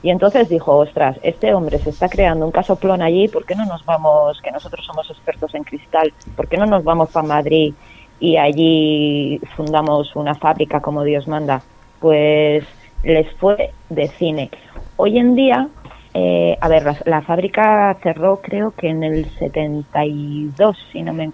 [0.01, 3.65] Y entonces dijo, ostras, este hombre se está creando un casoplón allí, ¿por qué no
[3.65, 7.73] nos vamos, que nosotros somos expertos en cristal, ¿por qué no nos vamos para Madrid
[8.21, 11.61] y allí fundamos una fábrica como Dios manda?
[11.99, 12.63] Pues
[13.03, 14.49] les fue de cine.
[14.95, 15.67] Hoy en día,
[16.13, 21.33] eh, a ver, la, fábrica cerró creo que en el 72, si no me,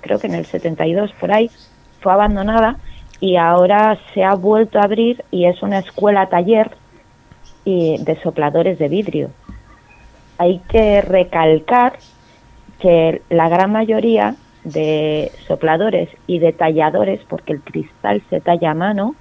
[0.00, 1.50] creo que en el 72 por ahí,
[2.00, 2.76] fue abandonada
[3.20, 6.70] y ahora se ha vuelto a abrir y es una escuela taller
[7.64, 9.30] y de sopladores de vidrio.
[10.38, 11.98] Hay que recalcar
[12.78, 18.74] que la gran mayoría de sopladores y de talladores, porque el cristal se talla a
[18.74, 19.14] mano,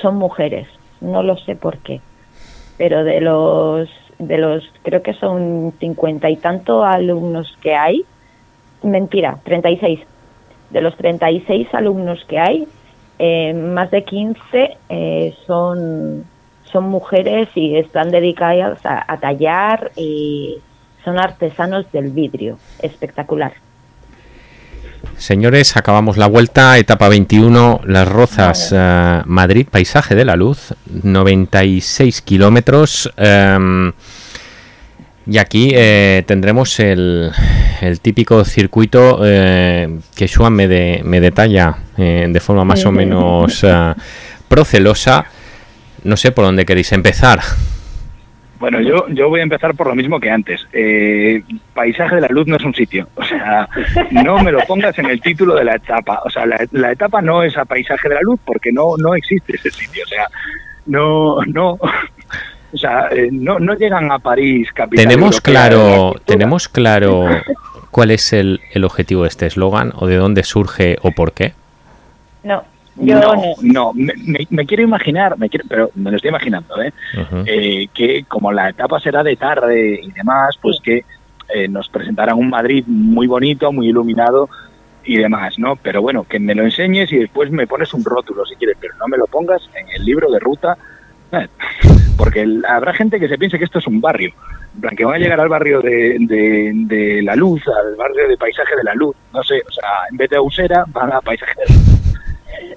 [0.00, 0.68] son mujeres,
[1.00, 2.00] no lo sé por qué,
[2.76, 8.04] pero de los, de los, creo que son cincuenta y tanto alumnos que hay,
[8.82, 10.00] mentira, 36,
[10.70, 12.68] de los 36 alumnos que hay,
[13.18, 16.24] eh, más de 15 eh, son,
[16.70, 20.58] son mujeres y están dedicadas a tallar y
[21.04, 23.52] son artesanos del vidrio, espectacular.
[25.16, 32.20] Señores, acabamos la vuelta, etapa 21, Las Rozas, eh, Madrid, Paisaje de la Luz, 96
[32.20, 33.10] kilómetros.
[33.16, 33.92] Em,
[35.26, 37.30] y aquí eh, tendremos el,
[37.80, 43.64] el, típico circuito eh, que Juan me, me detalla de forma más o menos
[44.48, 45.26] procelosa.
[46.04, 47.40] No sé por dónde queréis empezar.
[48.58, 50.66] Bueno, yo, yo voy a empezar por lo mismo que antes.
[50.72, 51.42] Eh,
[51.74, 53.08] paisaje de la luz no es un sitio.
[53.14, 53.68] O sea,
[54.10, 56.22] no me lo pongas en el título de la etapa.
[56.24, 59.56] O sea, la, etapa no es a paisaje de la luz porque no, no existe
[59.56, 60.04] ese sitio.
[60.04, 60.28] O sea,
[60.86, 61.78] no, no.
[62.76, 65.06] O sea, eh, no, no llegan a París, capital.
[65.08, 67.26] Tenemos claro, tenemos claro
[67.90, 71.54] cuál es el, el objetivo de este eslogan o de dónde surge o por qué.
[72.44, 72.62] No
[72.96, 76.92] no, no, me, quiero imaginar, me quiero, pero me lo estoy imaginando, ¿eh?
[77.46, 77.88] ¿eh?
[77.92, 81.04] que como la etapa será de tarde y demás, pues que
[81.54, 84.48] eh, nos presentarán un Madrid muy bonito, muy iluminado
[85.04, 85.76] y demás, ¿no?
[85.76, 88.94] Pero bueno, que me lo enseñes y después me pones un rótulo si quieres, pero
[88.98, 90.76] no me lo pongas en el libro de ruta,
[92.16, 94.32] porque habrá gente que se piense que esto es un barrio,
[94.74, 98.36] en plan, que van a llegar al barrio de, de, la luz, al barrio de
[98.36, 101.52] paisaje de la luz, no sé, o sea, en vez de Usera van a paisaje
[101.60, 101.96] de la luz.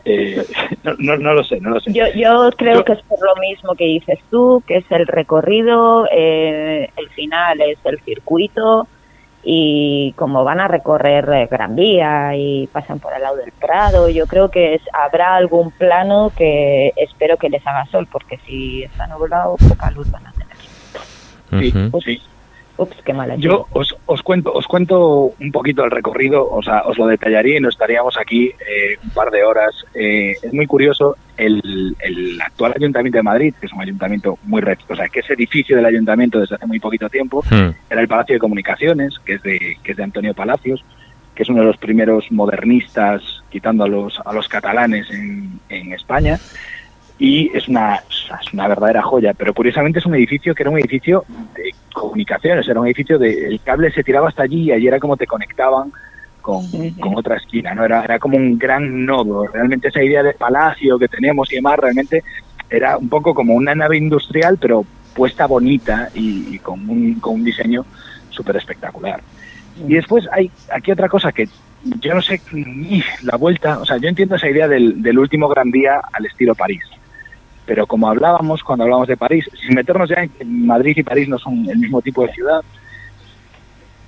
[0.05, 0.43] Eh,
[0.83, 1.93] no, no, lo sé, no lo sé.
[1.93, 6.07] Yo, yo creo que es por lo mismo que dices tú, que es el recorrido,
[6.11, 8.87] eh, el final es el circuito
[9.43, 14.09] y como van a recorrer eh, Gran Vía y pasan por el lado del Prado,
[14.09, 18.83] yo creo que es, habrá algún plano que espero que les haga sol, porque si
[18.83, 20.49] está nublado, poca luz van a tener.
[21.61, 21.71] Sí,
[22.03, 22.21] sí.
[22.77, 23.35] Ups, qué mala.
[23.35, 27.57] Yo os, os, cuento os cuento un poquito el recorrido, o sea, os lo detallaría
[27.57, 29.85] y no estaríamos aquí eh, un par de horas.
[29.93, 34.61] Eh, es muy curioso, el, el, actual Ayuntamiento de Madrid, que es un ayuntamiento muy
[34.61, 37.69] recto, o sea, que ese edificio del ayuntamiento desde hace muy poquito tiempo hmm.
[37.89, 40.83] era el Palacio de Comunicaciones, que es de, que es de Antonio Palacios,
[41.33, 45.93] que es uno de los primeros modernistas, quitando a los, a los catalanes en, en
[45.93, 46.37] España
[47.19, 50.79] y es una, es una verdadera joya, pero curiosamente es un edificio que era un
[50.79, 54.87] edificio de comunicaciones, era un edificio de, el cable se tiraba hasta allí y allí
[54.87, 55.91] era como te conectaban
[56.41, 56.65] con,
[57.15, 57.85] otra esquina, ¿no?
[57.85, 59.47] Era, era como un gran nodo.
[59.47, 62.23] Realmente esa idea de palacio que tenemos y demás, realmente
[62.69, 67.43] era un poco como una nave industrial, pero puesta bonita y, con, un, con un
[67.43, 67.85] diseño
[68.29, 69.21] súper espectacular.
[69.87, 71.47] Y después hay aquí otra cosa que
[71.83, 72.41] yo no sé
[73.23, 76.55] la vuelta, o sea, yo entiendo esa idea del, del último gran día al estilo
[76.55, 76.83] París.
[77.65, 81.29] Pero como hablábamos cuando hablábamos de París, sin meternos ya en que Madrid y París
[81.29, 82.61] no son el mismo tipo de ciudad,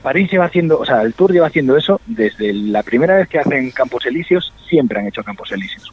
[0.02, 3.40] París lleva haciendo, o sea, el Tour lleva haciendo eso desde la primera vez que
[3.40, 5.92] hacen Campos Elíseos, siempre han hecho Campos Elíseos.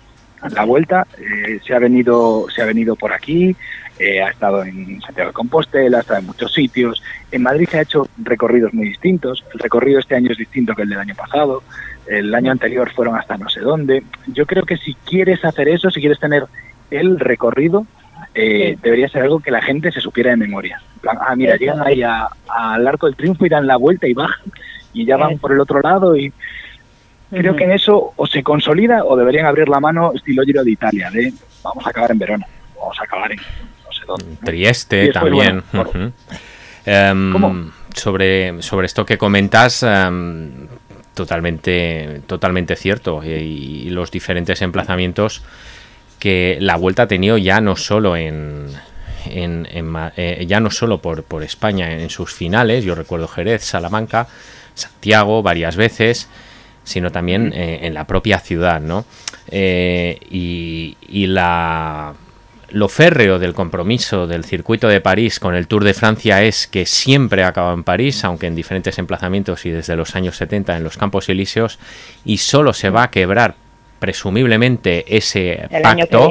[0.54, 3.56] La vuelta eh, se ha venido se ha venido por aquí,
[3.98, 7.02] eh, ha estado en Santiago de Compostela, ha estado en muchos sitios.
[7.32, 9.44] En Madrid se ha hecho recorridos muy distintos.
[9.52, 11.64] El recorrido este año es distinto que el del año pasado.
[12.06, 14.04] El año anterior fueron hasta no sé dónde.
[14.28, 16.44] Yo creo que si quieres hacer eso, si quieres tener
[16.90, 17.86] el recorrido,
[18.34, 20.80] eh, debería ser algo que la gente se supiera de memoria.
[21.06, 24.52] ah, mira, llegan ahí al Arco del Triunfo y dan la vuelta y bajan
[24.92, 26.32] y ya van por el otro lado y
[27.30, 30.70] creo que en eso o se consolida o deberían abrir la mano estilo Giro de
[30.70, 32.46] Italia, de vamos a acabar en Verona,
[32.78, 34.36] vamos a acabar en no sé dónde.
[34.44, 35.62] Trieste también.
[36.86, 40.68] Em, sobre, sobre esto que comentas, em,
[41.12, 43.22] totalmente, totalmente cierto.
[43.22, 45.42] y los diferentes emplazamientos
[46.18, 48.68] que la vuelta ha tenido ya no solo en,
[49.26, 54.28] eh, ya no solo por, por, España en sus finales, yo recuerdo Jerez, Salamanca,
[54.74, 56.28] Santiago varias veces,
[56.84, 59.04] sino también eh, en la propia ciudad, ¿no?
[59.50, 62.14] Eh, y, y, la
[62.70, 66.84] lo férreo del compromiso del circuito de París con el Tour de Francia es que
[66.84, 70.84] siempre ha acabado en París, aunque en diferentes emplazamientos y desde los años 70 en
[70.84, 71.78] los Campos Elíseos,
[72.26, 73.54] y solo se va a quebrar
[73.98, 76.30] presumiblemente ese pacto.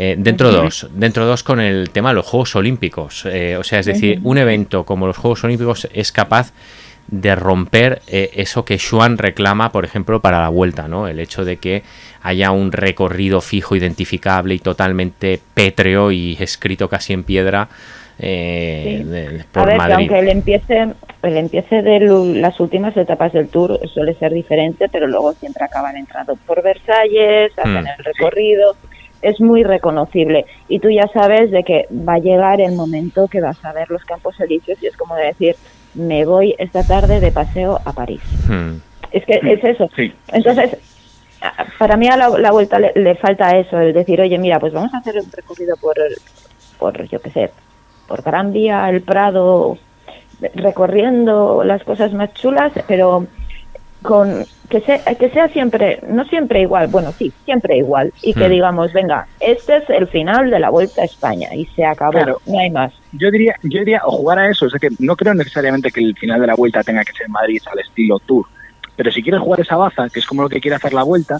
[0.00, 3.26] Eh, dentro dos, dentro dos con el tema de los Juegos Olímpicos.
[3.26, 6.52] Eh, o sea, es decir, un evento como los Juegos Olímpicos es capaz
[7.08, 11.08] de romper eh, eso que Xuan reclama, por ejemplo, para la vuelta, ¿no?
[11.08, 11.82] El hecho de que
[12.22, 17.68] haya un recorrido fijo, identificable y totalmente pétreo y escrito casi en piedra
[18.18, 20.88] eh, a ver, aunque el empiece,
[21.22, 25.96] el empiece de las últimas etapas del Tour suele ser diferente, pero luego siempre acaban
[25.96, 27.88] entrando por Versalles, hacen mm.
[27.98, 28.76] el recorrido,
[29.22, 30.46] es muy reconocible.
[30.68, 33.90] Y tú ya sabes de que va a llegar el momento que vas a ver
[33.90, 35.56] los Campos Elíseos y es como decir,
[35.94, 38.22] me voy esta tarde de paseo a París.
[38.48, 38.76] Mm.
[39.10, 39.88] Es que es eso.
[40.28, 40.76] Entonces,
[41.78, 44.98] para mí a la, vuelta le, falta eso, el decir, oye, mira, pues vamos a
[44.98, 45.96] hacer un recorrido por,
[46.78, 47.50] por yo qué sé,
[48.06, 49.78] por Gran Vía, el Prado,
[50.54, 53.26] recorriendo las cosas más chulas, pero
[54.02, 58.48] con que sea, que sea siempre, no siempre igual, bueno, sí, siempre igual, y que
[58.48, 58.52] hmm.
[58.52, 62.58] digamos, venga, este es el final de la Vuelta a España y se acabó, no
[62.58, 62.92] hay más.
[63.12, 66.00] Yo diría, yo diría, o jugar a eso, o sea que no creo necesariamente que
[66.00, 68.46] el final de la Vuelta tenga que ser Madrid al estilo Tour,
[68.94, 71.38] pero si quieres jugar esa baza, que es como lo que quiere hacer la Vuelta,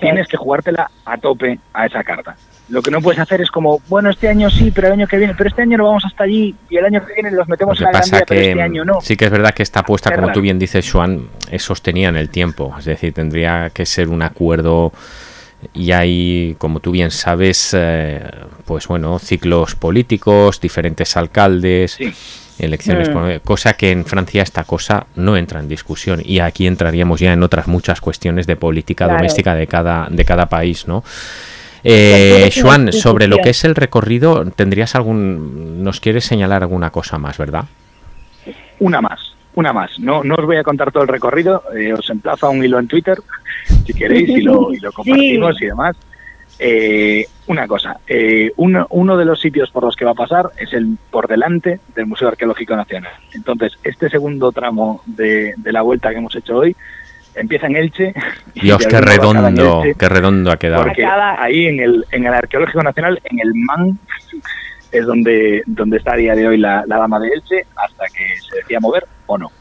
[0.00, 2.36] tienes que jugártela a tope a esa carta.
[2.68, 5.16] Lo que no puedes hacer es como, bueno, este año sí, pero el año que
[5.16, 7.78] viene, pero este año no vamos hasta allí y el año que viene los metemos
[7.78, 9.00] en la pasa pero este año no.
[9.00, 12.16] Sí que es verdad que esta apuesta, como tú bien dices, Juan, es sostenida en
[12.16, 12.74] el tiempo.
[12.78, 14.92] Es decir, tendría que ser un acuerdo
[15.74, 18.20] y hay, como tú bien sabes, eh,
[18.64, 21.98] pues bueno, ciclos políticos, diferentes alcaldes.
[22.58, 23.44] elecciones, mm.
[23.44, 27.42] cosa que en Francia esta cosa no entra en discusión y aquí entraríamos ya en
[27.42, 31.04] otras muchas cuestiones de política doméstica de cada de cada país, ¿no?
[31.88, 37.16] Eh, Juan, sobre lo que es el recorrido, ¿tendrías algún, nos quieres señalar alguna cosa
[37.16, 37.66] más, verdad?
[38.80, 40.00] Una más, una más.
[40.00, 42.80] No, no os voy a contar todo el recorrido, eh, os emplazo a un hilo
[42.80, 43.18] en Twitter,
[43.86, 45.96] si queréis, y lo, compartimos y demás.
[46.58, 50.46] Eh, una cosa, eh, uno, uno, de los sitios por los que va a pasar
[50.56, 53.12] es el por delante del Museo Arqueológico Nacional.
[53.32, 56.74] Entonces, este segundo tramo de, de la vuelta que hemos hecho hoy
[57.36, 58.14] empieza en Elche.
[58.54, 60.84] Dios, qué redondo, qué redondo ha quedado.
[60.84, 63.98] Porque ahí en el, en el Arqueológico Nacional, en el MAN,
[64.92, 68.56] es donde, donde está a día de hoy la, dama de Elche, hasta que se
[68.56, 69.52] decía mover o no.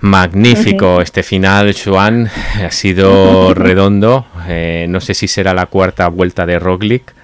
[0.00, 2.28] Magnífico este final, Joan.
[2.64, 4.26] Ha sido redondo.
[4.46, 7.14] Eh, no sé si será la cuarta vuelta de Roglic.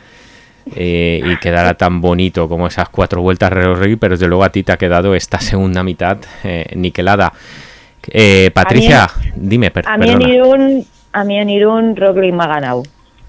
[0.75, 4.49] Eh, y quedará tan bonito como esas cuatro vueltas de Roglic, pero desde luego a
[4.51, 7.33] ti te ha quedado esta segunda mitad eh, niquelada.
[8.09, 12.83] Eh, Patricia, dime, a mí, en Irún, a mí en Irún Roglic me ha ganado,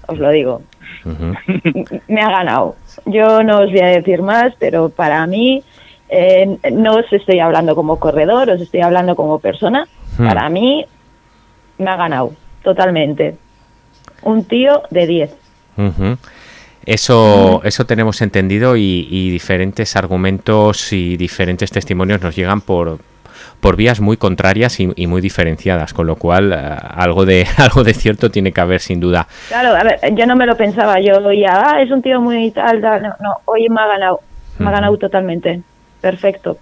[0.06, 0.62] os lo digo.
[2.08, 2.76] me ha ganado.
[3.04, 5.62] Yo no os voy a decir más, pero para mí
[6.08, 9.86] eh, no os estoy hablando como corredor, os estoy hablando como persona.
[10.18, 10.26] Hmm.
[10.26, 10.84] Para mí
[11.78, 13.36] me ha ganado, totalmente.
[14.22, 15.36] Un tío de 10.
[16.86, 22.98] Eso, eso tenemos entendido y, diferentes argumentos y diferentes testimonios nos llegan por,
[23.60, 27.94] por vías muy contrarias y, muy diferenciadas, con lo cual eh, algo de algo de
[27.94, 29.26] cierto tiene que haber sin duda.
[29.48, 32.50] Claro, a ver, yo no me lo pensaba, yo oía, ah, es un tío muy
[32.50, 33.02] tal, tal.
[33.02, 34.20] no, no, hoy me ha ganado,
[34.58, 35.62] me ha ganado totalmente,
[36.00, 36.58] perfecto.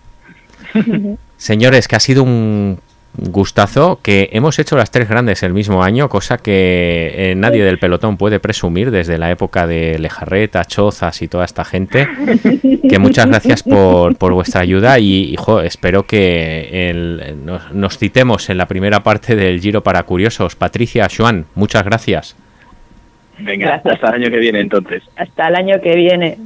[1.37, 2.79] Señores, que ha sido un
[3.17, 7.79] gustazo que hemos hecho las tres grandes el mismo año, cosa que eh, nadie del
[7.79, 12.09] pelotón puede presumir desde la época de Lejarreta, Chozas y toda esta gente.
[12.89, 17.35] Que muchas gracias por, por vuestra ayuda y, espero que
[17.73, 20.57] nos, citemos en la primera parte del Giro para Curiosos.
[20.57, 22.37] Patricia, Joan, muchas gracias.
[23.39, 25.03] Venga, hasta el año que viene entonces.
[25.17, 26.39] Hasta el año que viene.